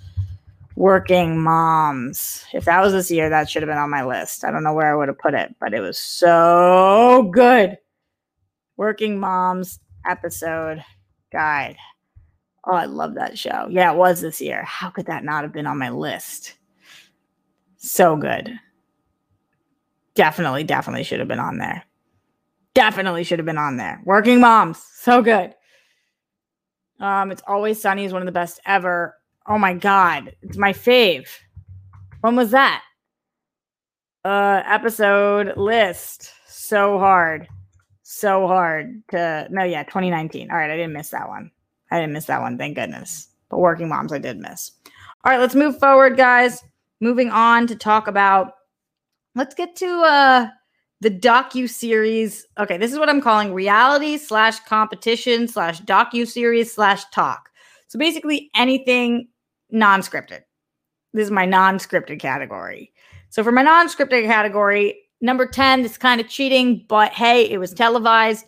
[0.77, 2.45] Working Moms.
[2.53, 4.45] If that was this year, that should have been on my list.
[4.45, 7.79] I don't know where I would have put it, but it was so good.
[8.77, 10.83] Working Moms episode
[11.31, 11.77] guide.
[12.63, 13.67] Oh, I love that show.
[13.71, 14.61] Yeah, it was this year.
[14.65, 16.53] How could that not have been on my list?
[17.77, 18.53] So good.
[20.13, 21.85] Definitely, definitely should have been on there.
[22.75, 23.99] Definitely should have been on there.
[24.05, 24.79] Working Moms.
[24.93, 25.55] So good.
[26.99, 29.16] Um, It's Always Sunny is one of the best ever.
[29.47, 30.35] Oh my God.
[30.41, 31.27] It's my fave.
[32.21, 32.83] When was that?
[34.25, 36.33] Uh, episode list.
[36.47, 37.47] So hard.
[38.03, 40.51] So hard to, no, yeah, 2019.
[40.51, 40.69] All right.
[40.69, 41.51] I didn't miss that one.
[41.91, 42.57] I didn't miss that one.
[42.57, 43.29] Thank goodness.
[43.49, 44.71] But Working Moms, I did miss.
[45.23, 45.39] All right.
[45.39, 46.63] Let's move forward, guys.
[46.99, 48.53] Moving on to talk about,
[49.35, 50.47] let's get to, uh,
[50.99, 52.45] the docu series.
[52.57, 57.49] Okay, this is what I'm calling reality slash competition slash docu series slash talk.
[57.87, 59.27] So basically anything
[59.71, 60.41] non-scripted.
[61.13, 62.91] This is my non-scripted category.
[63.29, 67.73] So for my non-scripted category, number 10, this kind of cheating, but hey, it was
[67.73, 68.45] televised,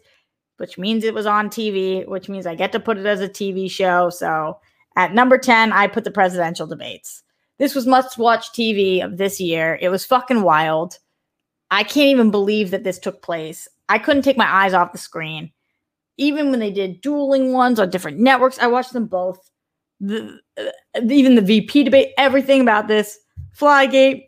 [0.57, 3.29] which means it was on TV, which means I get to put it as a
[3.29, 4.09] TV show.
[4.09, 4.59] So
[4.95, 7.23] at number 10, I put the presidential debates.
[7.57, 9.77] This was must-watch TV of this year.
[9.81, 10.97] It was fucking wild.
[11.71, 13.67] I can't even believe that this took place.
[13.89, 15.51] I couldn't take my eyes off the screen.
[16.17, 19.49] Even when they did dueling ones on different networks, I watched them both.
[19.99, 23.19] The, uh, even the VP debate, everything about this.
[23.57, 24.25] Flygate.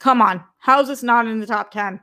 [0.00, 0.42] Come on.
[0.58, 2.00] How is this not in the top 10?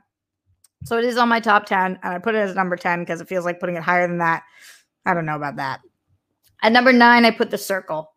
[0.84, 3.20] So it is on my top 10, and I put it as number 10 because
[3.20, 4.42] it feels like putting it higher than that.
[5.06, 5.80] I don't know about that.
[6.62, 8.10] At number nine, I put The Circle.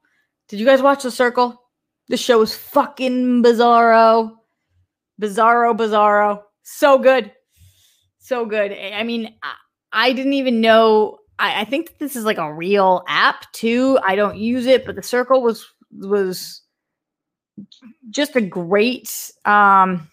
[0.48, 1.62] Did you guys watch The Circle?
[2.10, 4.32] This show is fucking bizarro.
[5.22, 6.44] Bizarro, bizarro.
[6.64, 7.32] So good.
[8.20, 8.72] So good.
[8.72, 9.36] I mean,
[9.92, 11.17] I didn't even know.
[11.40, 14.00] I, I think this is like a real app too.
[14.04, 16.62] I don't use it, but the circle was was
[18.10, 20.10] just a great um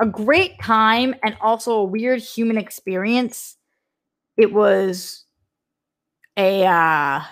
[0.00, 3.56] a great time and also a weird human experience.
[4.36, 5.24] It was
[6.36, 7.22] a uh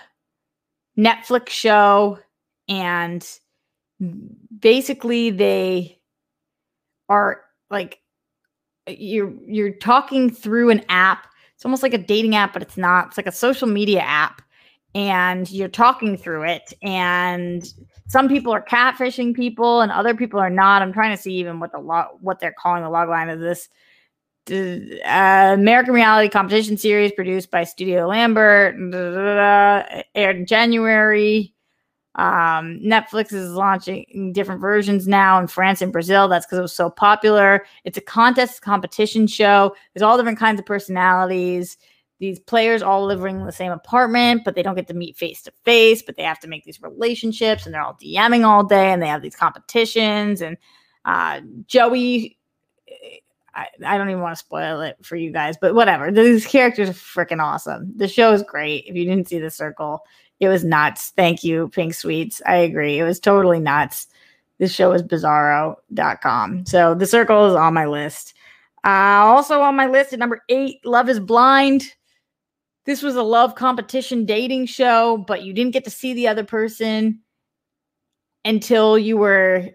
[0.97, 2.19] Netflix show
[2.67, 3.27] and
[4.59, 5.99] basically they
[7.09, 7.99] are like
[8.87, 11.27] you're you're talking through an app.
[11.61, 13.09] It's almost like a dating app, but it's not.
[13.09, 14.41] It's like a social media app,
[14.95, 16.73] and you're talking through it.
[16.81, 17.71] And
[18.07, 20.81] some people are catfishing people, and other people are not.
[20.81, 23.39] I'm trying to see even what the log what they're calling the log line of
[23.39, 23.69] this.
[24.51, 28.73] Uh, American reality competition series produced by Studio Lambert,
[30.15, 31.53] aired in January.
[32.15, 36.27] Um, Netflix is launching different versions now in France and Brazil.
[36.27, 37.65] That's because it was so popular.
[37.85, 39.75] It's a contest competition show.
[39.93, 41.77] There's all different kinds of personalities.
[42.19, 45.41] These players all living in the same apartment, but they don't get to meet face
[45.43, 48.91] to face, but they have to make these relationships and they're all DMing all day
[48.91, 50.41] and they have these competitions.
[50.41, 50.57] And
[51.05, 52.37] uh, Joey,
[53.53, 56.11] I, I don't even want to spoil it for you guys, but whatever.
[56.11, 57.91] These characters are freaking awesome.
[57.95, 58.85] The show is great.
[58.87, 60.03] If you didn't see The Circle,
[60.39, 61.11] it was nuts.
[61.15, 62.41] Thank you, Pink Sweets.
[62.45, 62.97] I agree.
[62.97, 64.07] It was totally nuts.
[64.57, 66.65] This show is bizarro.com.
[66.65, 68.35] So the circle is on my list.
[68.83, 68.89] Uh,
[69.25, 71.93] also on my list at number eight, Love is Blind.
[72.85, 76.43] This was a love competition dating show, but you didn't get to see the other
[76.43, 77.21] person
[78.43, 79.69] until you were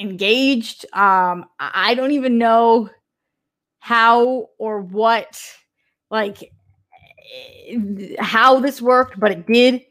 [0.00, 0.84] engaged.
[0.92, 2.90] Um, I don't even know
[3.80, 5.40] how or what,
[6.10, 6.52] like,
[7.66, 9.82] eh, how this worked, but it did.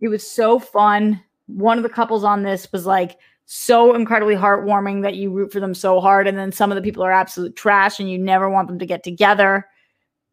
[0.00, 1.22] It was so fun.
[1.46, 3.18] One of the couples on this was like
[3.52, 6.28] so incredibly heartwarming that you root for them so hard.
[6.28, 8.86] And then some of the people are absolute trash and you never want them to
[8.86, 9.66] get together.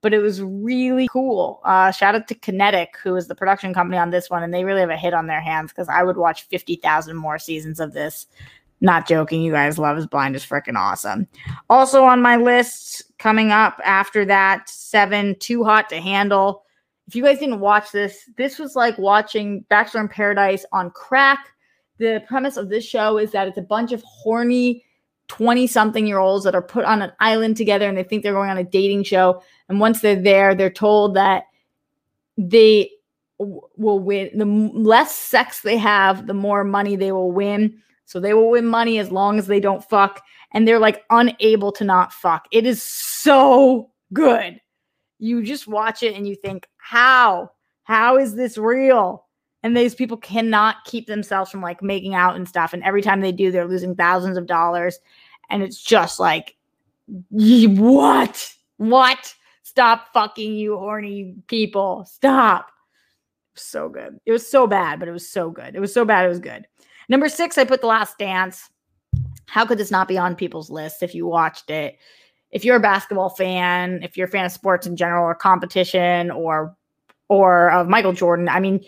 [0.04, 1.60] But it was really cool.
[1.66, 4.44] Uh, shout out to Kinetic, who is the production company on this one.
[4.44, 7.40] And they really have a hit on their hands because I would watch 50,000 more
[7.40, 8.28] seasons of this.
[8.80, 9.80] Not joking, you guys.
[9.80, 11.28] Love is Blind is freaking awesome.
[11.70, 16.64] Also on my list coming up after that, seven, Too Hot to Handle
[17.08, 21.54] if you guys didn't watch this, this was like watching Bachelor in Paradise on crack.
[22.00, 24.84] The premise of this show is that it's a bunch of horny
[25.30, 28.34] 20 something year olds that are put on an island together and they think they're
[28.34, 29.42] going on a dating show.
[29.70, 31.46] And once they're there, they're told that
[32.38, 32.92] they
[33.40, 34.30] will win.
[34.38, 37.82] The less sex they have, the more money they will win.
[38.08, 40.24] So they will win money as long as they don't fuck.
[40.54, 42.48] And they're like unable to not fuck.
[42.52, 44.60] It is so good
[45.20, 47.52] you just watch it and you think, how?
[47.84, 49.26] How is this real?
[49.64, 52.74] And these people cannot keep themselves from like making out and stuff.
[52.74, 55.00] And every time they do, they're losing thousands of dollars.
[55.50, 56.56] And it's just like,
[57.30, 58.54] what?
[58.78, 59.34] What?
[59.64, 62.06] Stop fucking you horny people.
[62.06, 62.68] Stop.
[63.56, 64.20] So good.
[64.26, 65.76] It was so bad, but it was so good.
[65.76, 66.68] It was so bad, it was good.
[67.10, 68.70] Number six, I put The Last Dance.
[69.48, 71.98] How could this not be on people's list if you watched it?
[72.52, 76.32] If you're a basketball fan, if you're a fan of sports in general or competition
[76.32, 76.76] or
[77.30, 78.86] or of Michael Jordan, I mean,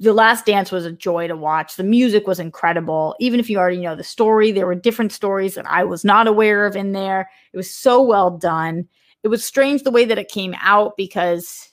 [0.00, 1.76] the Last Dance was a joy to watch.
[1.76, 3.16] The music was incredible.
[3.18, 6.28] Even if you already know the story, there were different stories that I was not
[6.28, 7.28] aware of in there.
[7.52, 8.88] It was so well done.
[9.24, 11.70] It was strange the way that it came out because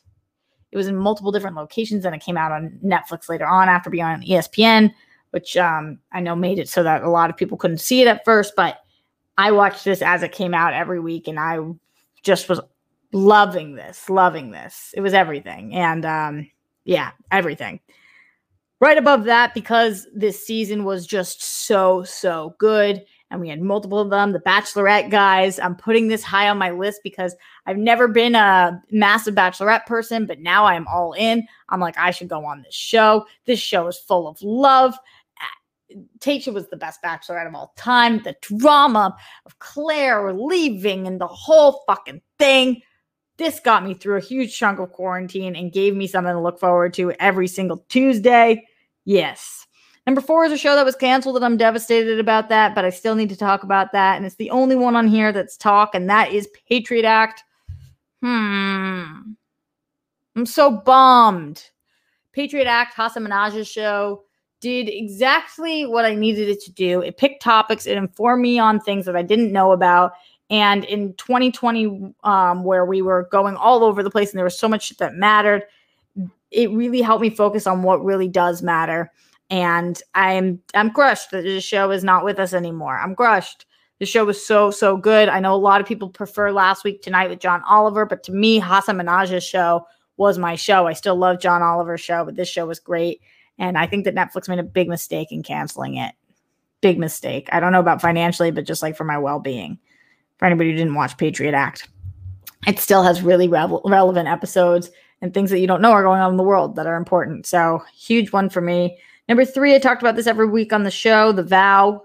[0.72, 3.90] it was in multiple different locations and it came out on Netflix later on after
[3.90, 4.92] being on ESPN,
[5.36, 8.08] which um, I know made it so that a lot of people couldn't see it
[8.08, 8.54] at first.
[8.56, 8.78] But
[9.38, 11.60] I watched this as it came out every week and I
[12.24, 12.62] just was
[13.12, 14.94] loving this, loving this.
[14.96, 15.76] It was everything.
[15.76, 16.50] And um,
[16.86, 17.82] yeah, everything.
[18.80, 24.00] Right above that, because this season was just so, so good, and we had multiple
[24.00, 25.60] of them, the Bachelorette guys.
[25.60, 30.26] I'm putting this high on my list because I've never been a massive Bachelorette person,
[30.26, 31.48] but now I'm all in.
[31.70, 33.26] I'm like, I should go on this show.
[33.46, 34.96] This show is full of love.
[36.20, 38.22] Tayshia was the best bachelorette of all time.
[38.24, 42.82] The drama of Claire leaving and the whole fucking thing.
[43.38, 46.60] This got me through a huge chunk of quarantine and gave me something to look
[46.60, 48.66] forward to every single Tuesday.
[49.04, 49.68] Yes.
[50.08, 52.92] Number four is a show that was canceled, and I'm devastated about that, but I
[52.92, 54.18] still need to talk about that.
[54.18, 57.44] And it's the only one on here that's talk, and that is Patriot Act.
[58.22, 59.34] Hmm.
[60.36, 61.70] I'm so bummed.
[62.34, 64.24] Patriot Act, Hasan Minhaj's show,
[64.66, 67.02] did exactly what I needed it to do.
[67.02, 70.14] It picked topics, it informed me on things that I didn't know about,
[70.50, 74.58] and in 2020, um, where we were going all over the place and there was
[74.58, 75.64] so much that mattered,
[76.50, 79.12] it really helped me focus on what really does matter.
[79.52, 82.98] And I'm I'm crushed that the show is not with us anymore.
[82.98, 83.68] I'm crushed.
[84.00, 85.30] The show was so so good.
[85.30, 88.32] I know a lot of people prefer last week tonight with John Oliver, but to
[88.32, 89.86] me, Hasan Minhaj's show
[90.18, 90.88] was my show.
[90.88, 93.22] I still love John Oliver's show, but this show was great.
[93.58, 96.14] And I think that Netflix made a big mistake in canceling it.
[96.82, 97.48] Big mistake.
[97.52, 99.80] I don't know about financially, but just like for my well being
[100.38, 101.88] for anybody who didn't watch Patriot Act.
[102.68, 104.90] It still has really re- relevant episodes
[105.22, 107.46] and things that you don't know are going on in the world that are important.
[107.46, 108.98] So, huge one for me.
[109.28, 112.02] Number three, I talked about this every week on the show The Vow.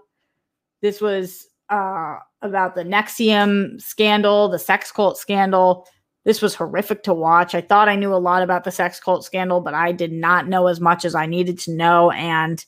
[0.80, 5.86] This was uh, about the NXIVM scandal, the sex cult scandal.
[6.24, 7.54] This was horrific to watch.
[7.54, 10.48] I thought I knew a lot about the sex cult scandal, but I did not
[10.48, 12.11] know as much as I needed to know.
[12.11, 12.64] And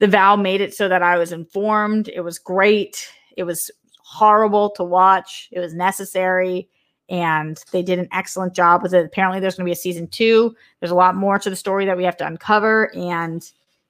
[0.00, 2.08] The Vow made it so that I was informed.
[2.08, 3.08] It was great.
[3.36, 3.70] It was
[4.02, 5.48] horrible to watch.
[5.52, 6.68] It was necessary
[7.10, 9.04] and they did an excellent job with it.
[9.04, 10.54] Apparently, there's going to be a season two.
[10.78, 12.94] There's a lot more to the story that we have to uncover.
[12.94, 13.42] And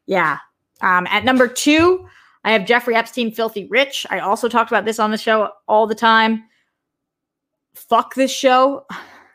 [0.06, 0.38] yeah,
[0.80, 2.08] um, at number two,
[2.44, 4.06] I have Jeffrey Epstein, Filthy Rich.
[4.08, 6.44] I also talked about this on the show all the time.
[7.88, 8.86] Fuck this show.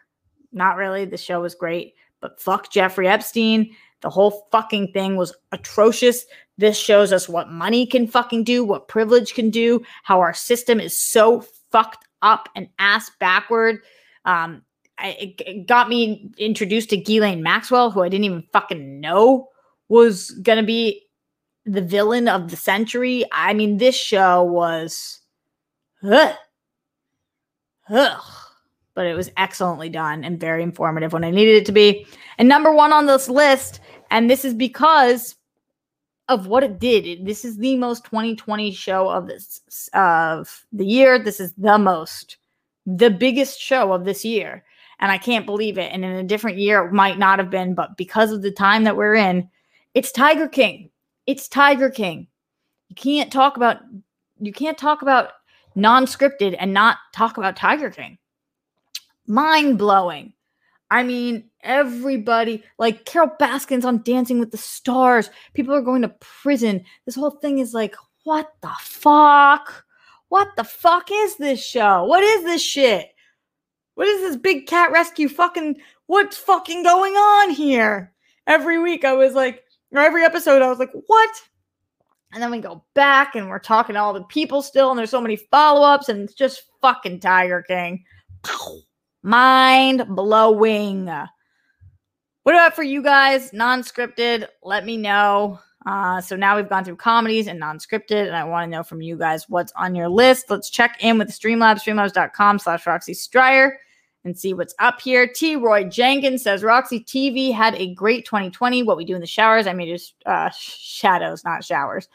[0.52, 1.06] Not really.
[1.06, 3.76] The show was great, but fuck Jeffrey Epstein.
[4.02, 6.26] The whole fucking thing was atrocious.
[6.58, 10.80] This shows us what money can fucking do, what privilege can do, how our system
[10.80, 13.80] is so fucked up and ass backward.
[14.24, 14.62] Um,
[14.98, 19.50] I, it, got me introduced to Ghislaine Maxwell, who I didn't even fucking know
[19.90, 21.06] was going to be
[21.66, 23.26] the villain of the century.
[23.32, 25.20] I mean, this show was,
[26.04, 26.36] ugh,
[27.90, 28.24] ugh,
[28.94, 32.06] but it was excellently done and very informative when I needed it to be.
[32.38, 33.80] And number one on this list,
[34.12, 35.36] and this is because
[36.28, 37.26] of what it did.
[37.26, 41.20] This is the most 2020 show of this of the year.
[41.20, 42.38] This is the most,
[42.86, 44.64] the biggest show of this year.
[45.00, 45.92] And I can't believe it.
[45.92, 48.86] And in a different year, it might not have been, but because of the time
[48.86, 49.50] that we're in,
[49.94, 50.90] it's Tiger King.
[51.28, 52.28] It's Tiger King.
[52.90, 53.80] You can't talk about
[54.40, 55.32] you can't talk about
[55.76, 58.18] non-scripted and not talk about Tiger King.
[59.28, 60.34] Mind blowing.
[60.92, 66.16] I mean, everybody, like Carole Baskins on Dancing with the Stars, people are going to
[66.20, 66.84] prison.
[67.06, 69.86] This whole thing is like, what the fuck?
[70.30, 72.06] What the fuck is this show?
[72.06, 73.08] What is this shit?
[73.96, 75.78] What is this big cat rescue fucking?
[76.08, 78.14] What's fucking going on here?
[78.46, 81.42] Every week I was like, or every episode I was like, what?
[82.36, 85.10] And then we go back and we're talking to all the people still, and there's
[85.10, 88.04] so many follow ups, and it's just fucking Tiger King.
[89.24, 91.06] Mind blowing.
[91.06, 93.54] What about for you guys?
[93.54, 95.60] Non scripted, let me know.
[95.86, 99.02] Uh, so now we've gone through comedies and non-scripted, and I want to know from
[99.02, 100.46] you guys what's on your list.
[100.50, 103.78] Let's check in with Streamlabs, streamlabs.com slash Roxy Striar
[104.26, 105.28] and see what's up here.
[105.28, 105.56] T.
[105.56, 108.84] Roy Jenkins says Roxy TV had a great 2020.
[108.84, 112.10] What we do in the showers, I may just uh, shadows, not showers.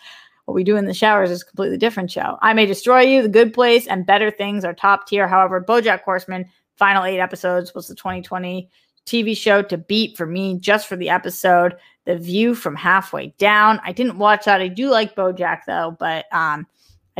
[0.45, 2.37] What we do in the showers is a completely different show.
[2.43, 5.29] I may destroy you, The Good Place, and Better Things are top tier.
[5.29, 6.47] However, BoJack Horseman
[6.77, 8.69] final eight episodes was the 2020
[9.07, 11.77] TV show to beat for me just for the episode.
[12.07, 13.81] The View from Halfway Down.
[13.85, 14.61] I didn't watch that.
[14.61, 16.67] I do like BoJack though, but um,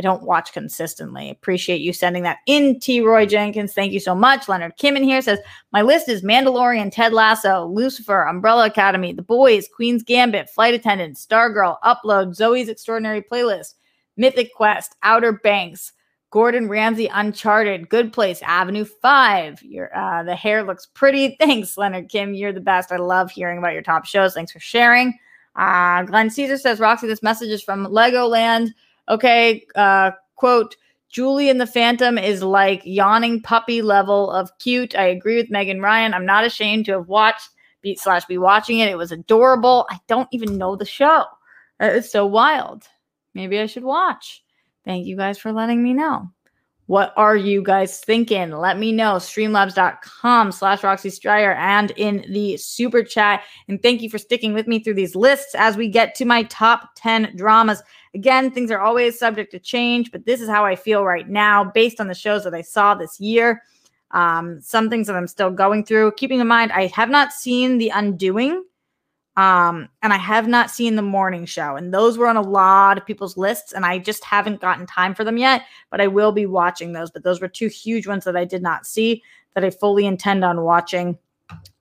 [0.01, 1.29] I don't watch consistently.
[1.29, 3.01] Appreciate you sending that in, T.
[3.01, 3.71] Roy Jenkins.
[3.71, 4.49] Thank you so much.
[4.49, 5.37] Leonard Kim in here says
[5.71, 11.17] my list is Mandalorian, Ted Lasso, Lucifer, Umbrella Academy, The Boys, Queen's Gambit, Flight Attendant,
[11.17, 13.75] Stargirl, Upload, Zoey's Extraordinary Playlist,
[14.17, 15.93] Mythic Quest, Outer Banks.
[16.31, 19.61] Gordon Ramsay, Uncharted, Good Place, Avenue Five.
[19.61, 21.35] Your uh, the hair looks pretty.
[21.39, 22.33] Thanks, Leonard Kim.
[22.33, 22.91] You're the best.
[22.91, 24.33] I love hearing about your top shows.
[24.33, 25.19] Thanks for sharing.
[25.55, 28.69] Uh, Glenn Caesar says, Roxy, this message is from Legoland.
[29.11, 30.75] Okay, uh, quote.
[31.09, 34.95] Julie and the Phantom is like yawning puppy level of cute.
[34.95, 36.13] I agree with Megan Ryan.
[36.13, 37.49] I'm not ashamed to have watched
[37.81, 38.89] beat slash be watching it.
[38.89, 39.85] It was adorable.
[39.89, 41.25] I don't even know the show.
[41.81, 42.87] It's so wild.
[43.33, 44.43] Maybe I should watch.
[44.85, 46.31] Thank you guys for letting me know.
[46.87, 48.51] What are you guys thinking?
[48.51, 49.13] Let me know.
[49.13, 53.43] Streamlabs.com slash Roxy Striar and in the super chat.
[53.69, 56.43] And thank you for sticking with me through these lists as we get to my
[56.43, 57.81] top 10 dramas.
[58.13, 61.63] Again, things are always subject to change, but this is how I feel right now
[61.63, 63.63] based on the shows that I saw this year.
[64.11, 66.11] Um, some things that I'm still going through.
[66.13, 68.63] Keeping in mind, I have not seen The Undoing.
[69.37, 72.97] Um, and I have not seen the morning show, and those were on a lot
[72.97, 75.63] of people's lists, and I just haven't gotten time for them yet.
[75.89, 77.09] But I will be watching those.
[77.09, 80.43] But those were two huge ones that I did not see that I fully intend
[80.43, 81.17] on watching.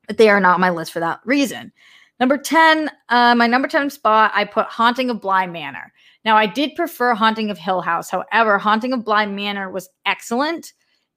[0.07, 1.73] But they are not on my list for that reason.
[2.21, 5.93] Number 10, uh, my number 10 spot, I put Haunting of Bly Manor.
[6.25, 8.11] Now, I did prefer Haunting of Hill House.
[8.11, 10.73] However, Haunting of Bly Manor was excellent.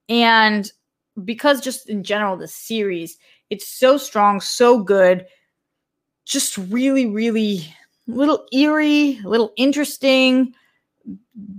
[0.10, 0.72] And
[1.24, 3.18] because just in general, the series,
[3.50, 5.26] it's so strong, so good
[6.26, 7.74] just really, really
[8.08, 10.54] little eerie, a little interesting,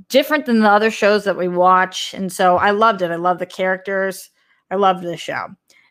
[0.09, 2.15] different than the other shows that we watch.
[2.15, 3.11] And so I loved it.
[3.11, 4.31] I love the characters.
[4.71, 5.49] I loved the show.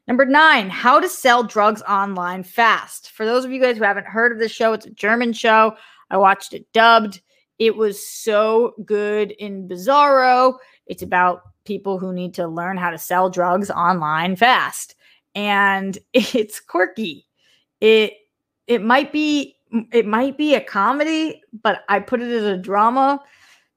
[0.07, 3.11] Number nine, how to sell drugs online fast.
[3.11, 5.77] For those of you guys who haven't heard of this show, it's a German show.
[6.09, 7.21] I watched it dubbed.
[7.59, 10.57] It was so good in Bizarro.
[10.85, 14.95] It's about people who need to learn how to sell drugs online fast.
[15.35, 17.27] And it's quirky.
[17.81, 18.13] It
[18.67, 19.57] it might be
[19.91, 23.21] it might be a comedy, but I put it as a drama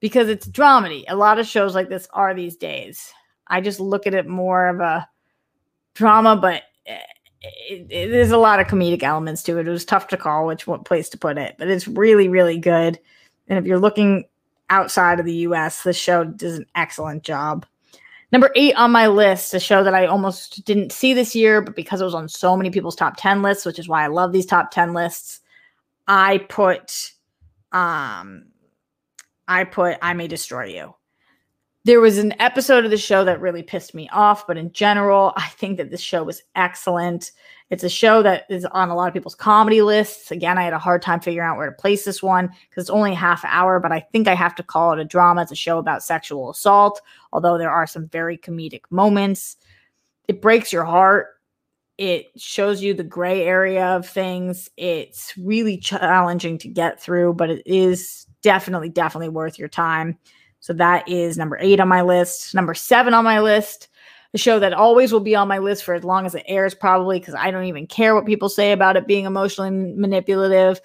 [0.00, 1.04] because it's dramedy.
[1.08, 3.12] A lot of shows like this are these days.
[3.46, 5.08] I just look at it more of a
[5.94, 7.00] drama, but it,
[7.40, 9.66] it, it, there's a lot of comedic elements to it.
[9.66, 12.58] It was tough to call which one place to put it, but it's really, really
[12.58, 12.98] good.
[13.48, 14.24] And if you're looking
[14.70, 17.66] outside of the US, this show does an excellent job.
[18.32, 21.76] Number eight on my list, a show that I almost didn't see this year, but
[21.76, 24.32] because it was on so many people's top 10 lists, which is why I love
[24.32, 25.40] these top 10 lists,
[26.08, 27.12] I put
[27.72, 28.46] um
[29.48, 30.94] I put I May Destroy You.
[31.84, 35.32] There was an episode of the show that really pissed me off, but in general,
[35.36, 37.30] I think that this show was excellent.
[37.68, 40.30] It's a show that is on a lot of people's comedy lists.
[40.30, 42.90] Again, I had a hard time figuring out where to place this one because it's
[42.90, 45.42] only a half hour, but I think I have to call it a drama.
[45.42, 47.00] It's a show about sexual assault,
[47.32, 49.56] although there are some very comedic moments.
[50.28, 51.28] It breaks your heart.
[51.98, 54.70] It shows you the gray area of things.
[54.76, 60.18] It's really challenging to get through, but it is definitely, definitely worth your time.
[60.60, 62.54] So that is number eight on my list.
[62.54, 63.88] Number seven on my list
[64.36, 66.74] a show that always will be on my list for as long as it airs,
[66.74, 70.78] probably because I don't even care what people say about it being emotionally manipulative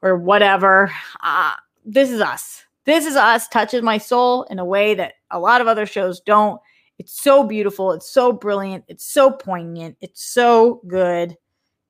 [0.00, 0.90] or whatever.
[1.22, 1.52] Uh,
[1.84, 2.64] this is us.
[2.86, 6.20] This is us touches my soul in a way that a lot of other shows
[6.20, 6.58] don't.
[6.98, 7.92] It's so beautiful.
[7.92, 8.84] It's so brilliant.
[8.88, 9.98] It's so poignant.
[10.00, 11.36] It's so good.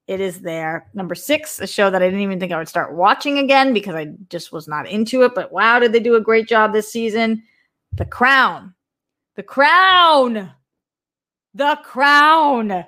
[0.09, 0.91] It is there.
[0.95, 3.95] Number six, a show that I didn't even think I would start watching again because
[3.95, 5.33] I just was not into it.
[5.33, 7.45] But wow, did they do a great job this season?
[7.93, 8.75] The Crown.
[9.37, 10.53] The Crown.
[11.55, 12.85] The Crown.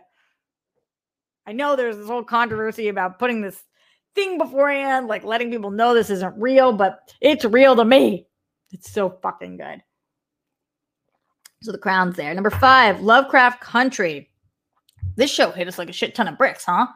[1.47, 3.63] I know there's this whole controversy about putting this
[4.17, 8.27] thing beforehand, like letting people know this isn't real, but it's real to me.
[8.73, 9.83] It's so fucking good.
[11.63, 12.35] So the crown's there.
[12.35, 14.31] Number five, Lovecraft Country.
[15.15, 16.87] This show hit us like a shit ton of bricks, huh?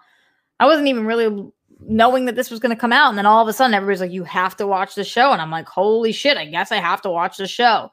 [0.58, 1.50] I wasn't even really
[1.80, 3.08] knowing that this was going to come out.
[3.08, 5.32] And then all of a sudden, everybody's like, you have to watch the show.
[5.32, 7.90] And I'm like, holy shit, I guess I have to watch the show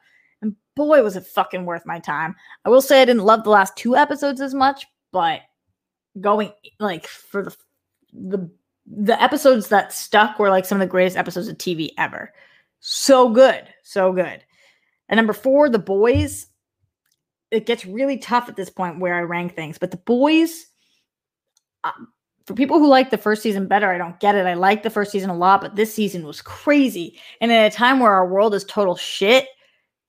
[0.77, 2.35] boy, was it fucking worth my time.
[2.63, 5.41] I will say I didn't love the last two episodes as much, but
[6.21, 7.55] going like for the
[8.13, 8.49] the
[8.89, 12.33] the episodes that stuck were like some of the greatest episodes of TV ever.
[12.79, 14.43] So good, so good.
[15.09, 16.47] And number four, The Boys.
[17.49, 20.67] It gets really tough at this point where I rank things, but The Boys.
[21.83, 21.91] Uh,
[22.45, 24.45] for people who like the first season better, I don't get it.
[24.45, 27.19] I like the first season a lot, but this season was crazy.
[27.41, 29.47] And at a time where our world is total shit,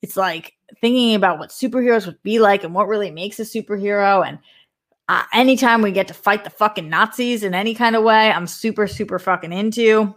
[0.03, 4.27] it's like thinking about what superheroes would be like and what really makes a superhero.
[4.27, 4.39] And
[5.09, 8.47] uh, anytime we get to fight the fucking Nazis in any kind of way, I'm
[8.47, 10.15] super, super fucking into.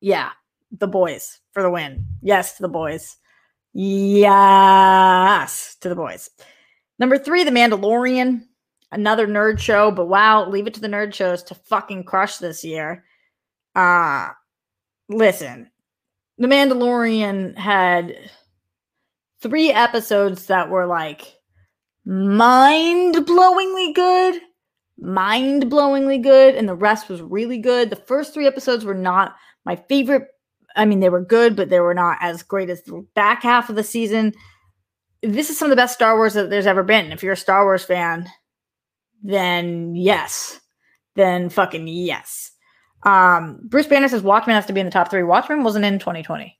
[0.00, 0.30] Yeah,
[0.70, 2.06] the boys for the win.
[2.22, 3.16] Yes, to the boys.
[3.72, 6.30] Yes, to the boys.
[6.98, 8.42] Number three, The Mandalorian.
[8.92, 12.64] Another nerd show, but wow, leave it to the nerd shows to fucking crush this
[12.64, 13.04] year.
[13.74, 14.28] Uh
[15.08, 15.68] listen,
[16.38, 18.14] The Mandalorian had
[19.44, 21.34] three episodes that were like
[22.06, 24.40] mind blowingly good,
[24.98, 27.90] mind blowingly good, and the rest was really good.
[27.90, 29.36] The first three episodes were not
[29.66, 30.28] my favorite.
[30.76, 33.68] I mean, they were good, but they were not as great as the back half
[33.68, 34.32] of the season.
[35.22, 37.12] This is some of the best Star Wars that there's ever been.
[37.12, 38.26] If you're a Star Wars fan,
[39.22, 40.58] then yes.
[41.16, 42.50] Then fucking yes.
[43.04, 45.22] Um, Bruce Banner says Watchmen has to be in the top three.
[45.22, 46.58] Watchmen wasn't in 2020.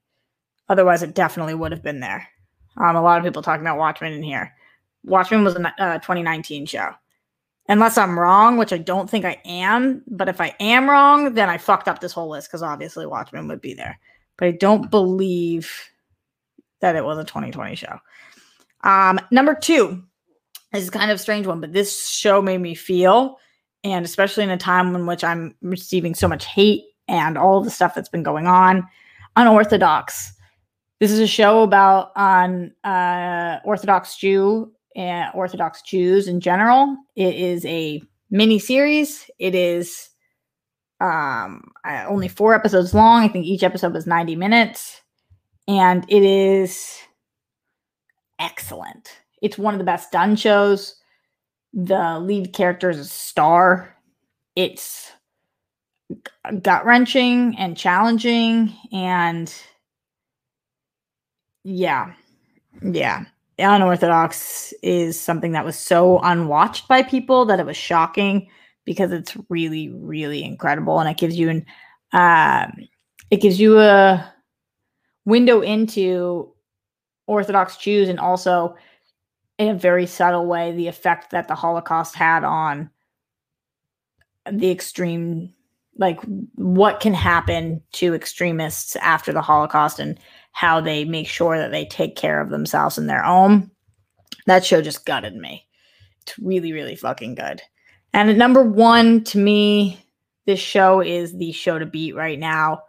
[0.69, 2.29] Otherwise, it definitely would have been there.
[2.77, 4.55] Um, a lot of people talking about Watchmen in here.
[5.05, 6.91] Watchmen was a uh, 2019 show.
[7.69, 10.03] Unless I'm wrong, which I don't think I am.
[10.07, 13.49] But if I am wrong, then I fucked up this whole list because obviously Watchmen
[13.49, 13.99] would be there.
[14.37, 15.73] But I don't believe
[16.81, 17.99] that it was a 2020 show.
[18.83, 20.03] Um, number two,
[20.75, 23.39] is kind of a strange one, but this show made me feel,
[23.83, 27.71] and especially in a time in which I'm receiving so much hate and all the
[27.71, 28.87] stuff that's been going on,
[29.37, 30.34] unorthodox.
[31.05, 36.97] This is a show about on uh, Orthodox Jew and Orthodox Jews in general.
[37.15, 38.01] It is a
[38.31, 39.31] mini series.
[39.39, 40.09] It is
[41.03, 43.23] um, uh, only four episodes long.
[43.23, 45.03] I think each episode was 90 minutes.
[45.69, 46.99] And it is
[48.39, 49.11] excellent.
[49.43, 50.97] It's one of the best done shows.
[51.75, 53.95] The lead character is a star.
[54.57, 55.13] It's
[56.63, 58.75] gut wrenching and challenging.
[58.91, 59.55] And
[61.65, 62.13] yeah,
[62.83, 63.25] yeah.
[63.59, 68.49] Unorthodox is something that was so unwatched by people that it was shocking
[68.85, 71.01] because it's really really incredible.
[71.01, 71.67] And it gives you an
[72.13, 72.89] um,
[73.31, 74.33] it gives you a
[75.25, 76.53] window into
[77.27, 78.77] orthodox jews and also
[79.59, 82.91] in a very subtle way the effect that the holocaust had on
[84.53, 85.51] the extreme
[85.97, 86.21] like
[86.57, 90.19] what can happen to extremists after the holocaust and
[90.55, 93.71] how they make sure that they take care of themselves in their own.
[94.47, 95.67] That show just gutted me.
[96.23, 97.61] It's really, really fucking good.
[98.13, 99.99] And number one, to me,
[100.47, 102.83] this show is the show to beat right now.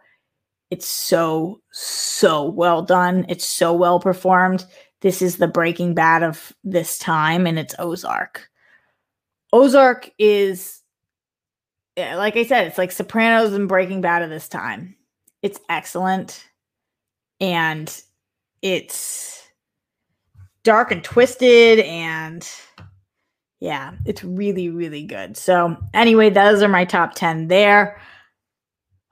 [0.70, 3.26] It's so, so well done.
[3.28, 4.64] It's so well performed.
[5.00, 8.48] This is the Breaking Bad of this time, and it's Ozark.
[9.52, 10.82] Ozark is,
[11.96, 14.94] like I said, it's like Sopranos and Breaking Bad of this time.
[15.42, 16.46] It's excellent
[17.40, 18.02] and
[18.62, 19.48] it's
[20.62, 22.48] dark and twisted and
[23.60, 25.36] yeah, it's really, really good.
[25.36, 28.00] So, anyway, those are my top 10 there.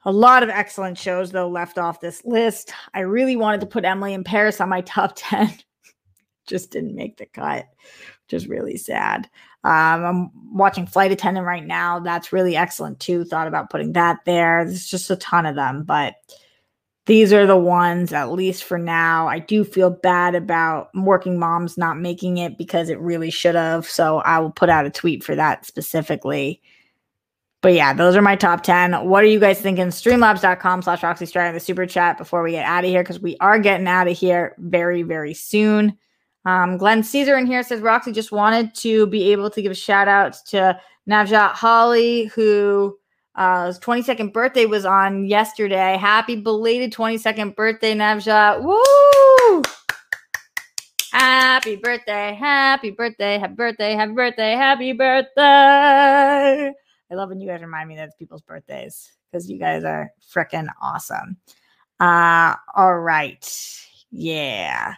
[0.04, 2.72] A lot of excellent shows, though, left off this list.
[2.92, 5.50] I really wanted to put Emily in Paris on my top 10,
[6.46, 7.66] just didn't make the cut,
[8.26, 9.30] which is really sad.
[9.64, 12.00] Um, I'm watching Flight Attendant right now.
[12.00, 13.24] That's really excellent, too.
[13.24, 14.66] Thought about putting that there.
[14.66, 16.16] There's just a ton of them, but
[17.06, 19.28] these are the ones, at least for now.
[19.28, 23.86] I do feel bad about working moms not making it because it really should have.
[23.86, 26.62] So I will put out a tweet for that specifically.
[27.60, 29.08] But yeah, those are my top 10.
[29.08, 29.86] What are you guys thinking?
[29.86, 33.20] Streamlabs.com slash Roxy Striar in the super chat before we get out of here because
[33.20, 35.96] we are getting out of here very, very soon.
[36.46, 39.74] Um, Glenn Caesar in here says Roxy just wanted to be able to give a
[39.74, 40.78] shout out to
[41.08, 42.98] Navjot Holly, who
[43.36, 45.96] uh, his 22nd birthday was on yesterday.
[45.96, 48.62] Happy belated 22nd birthday, Navjot.
[48.62, 49.62] Woo!
[51.12, 56.72] Happy birthday, happy birthday, happy birthday, happy birthday, happy birthday.
[57.10, 60.10] I love when you guys remind me that it's people's birthdays because you guys are
[60.32, 61.36] freaking awesome.
[62.00, 63.48] Uh, all right.
[64.10, 64.94] Yeah.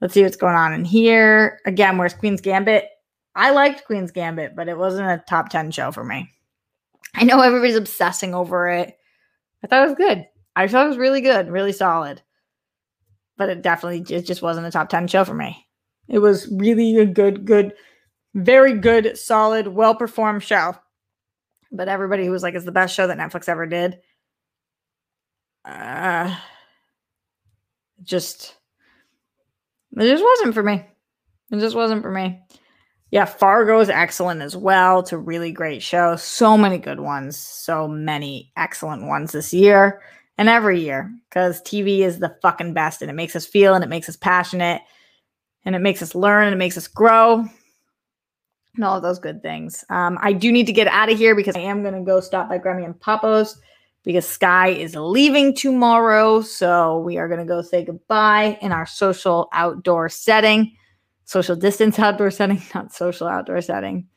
[0.00, 1.60] Let's see what's going on in here.
[1.64, 2.88] Again, where's Queen's Gambit?
[3.34, 6.30] I liked Queen's Gambit, but it wasn't a top 10 show for me.
[7.14, 8.96] I know everybody's obsessing over it.
[9.62, 10.26] I thought it was good.
[10.56, 12.22] I thought it was really good, really solid.
[13.36, 15.66] But it definitely it just wasn't a top 10 show for me.
[16.08, 17.74] It was really a good, good,
[18.34, 20.76] very good, solid, well performed show.
[21.72, 23.98] But everybody who was like, it's the best show that Netflix ever did.
[25.64, 26.36] Uh,
[28.02, 28.54] just,
[29.96, 30.84] it just wasn't for me.
[31.50, 32.40] It just wasn't for me.
[33.14, 34.98] Yeah, Fargo is excellent as well.
[34.98, 36.16] It's a really great show.
[36.16, 37.38] So many good ones.
[37.38, 40.02] So many excellent ones this year
[40.36, 43.84] and every year because TV is the fucking best and it makes us feel and
[43.84, 44.82] it makes us passionate
[45.64, 47.44] and it makes us learn and it makes us grow
[48.74, 49.84] and all of those good things.
[49.90, 52.18] Um, I do need to get out of here because I am going to go
[52.18, 53.60] stop by Grammy and Papo's
[54.02, 56.40] because Sky is leaving tomorrow.
[56.40, 60.76] So we are going to go say goodbye in our social outdoor setting,
[61.24, 64.08] social distance outdoor setting, not social outdoor setting.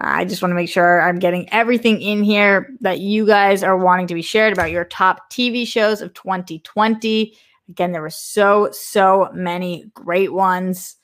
[0.00, 3.76] I just want to make sure I'm getting everything in here that you guys are
[3.76, 7.36] wanting to be shared about your top TV shows of 2020.
[7.68, 10.96] Again, there were so, so many great ones.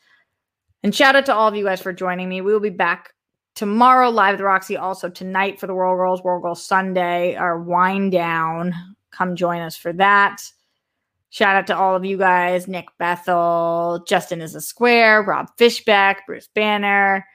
[0.85, 2.41] And shout out to all of you guys for joining me.
[2.41, 3.13] We will be back
[3.57, 4.77] tomorrow live at the Roxy.
[4.77, 8.75] Also tonight for the World Girls, World Girls Sunday, our wind down.
[9.11, 10.41] Come join us for that.
[11.35, 12.69] Shout out to all of you guys.
[12.69, 17.27] Nick Bethel, Justin is a Square, Rob Fishback, Bruce Banner,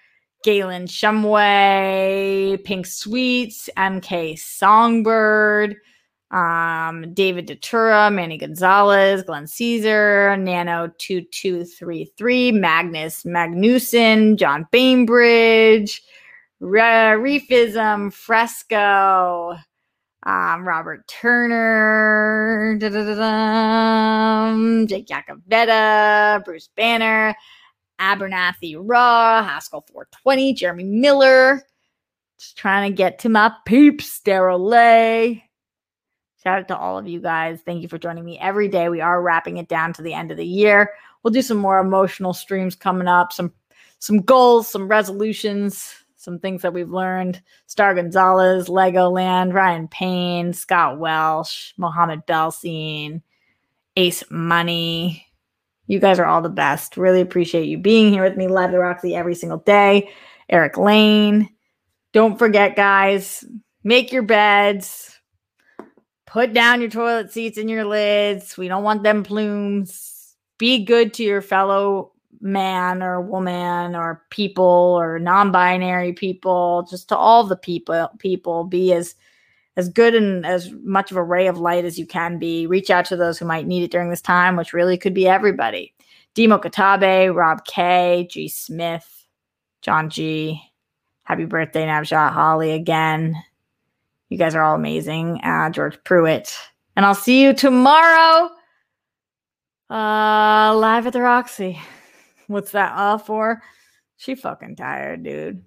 [0.45, 5.76] Galen Shumway, Pink Sweets, MK Songbird,
[6.32, 16.02] um, David Datura, Manny Gonzalez, Glenn Caesar, Nano2233, Magnus Magnuson, John Bainbridge,
[16.62, 19.58] Reefism, Fresco,
[20.24, 22.39] um, Robert Turner,
[24.88, 27.36] Jake Jacobetta, Bruce Banner,
[27.99, 31.63] Abernathy Raw, Haskell 420, Jeremy Miller.
[32.39, 35.43] Just trying to get to my peeps, Daryl Lay.
[36.41, 37.59] Shout out to all of you guys.
[37.65, 38.88] Thank you for joining me every day.
[38.88, 40.93] We are wrapping it down to the end of the year.
[41.21, 43.51] We'll do some more emotional streams coming up, some
[43.99, 47.41] some goals, some resolutions, some things that we've learned.
[47.65, 53.22] Star Gonzalez, Legoland, Ryan Payne, Scott Welsh, Mohammed Belsin,
[53.95, 55.26] Ace Money,
[55.89, 56.97] you guys are all the best.
[56.97, 60.11] Really appreciate you being here with me live the Roxy every single day.
[60.47, 61.49] Eric Lane.
[62.13, 63.43] Don't forget, guys,
[63.84, 65.20] make your beds.
[66.28, 68.55] Put down your toilet seats and your lids.
[68.55, 70.36] We don't want them plumes.
[70.59, 72.11] Be good to your fellow
[72.42, 74.64] man or woman or people
[75.00, 79.16] or non-binary people, just to all the people people be as
[79.78, 82.68] as good and as much of a ray of light as you can be.
[82.68, 85.28] Reach out to those who might need it during this time, which really could be
[85.28, 85.94] everybody.
[86.34, 89.26] Demo Katabe, Rob K, G Smith,
[89.82, 90.62] John G.
[91.24, 93.36] Happy birthday, Navjot Holly again.
[94.30, 95.42] You guys are all amazing.
[95.44, 96.56] Uh, George Pruitt.
[96.96, 98.50] And I'll see you tomorrow
[99.90, 101.80] uh, live at the Roxy.
[102.50, 103.62] What's that all for?
[104.18, 105.64] She fucking tired, dude.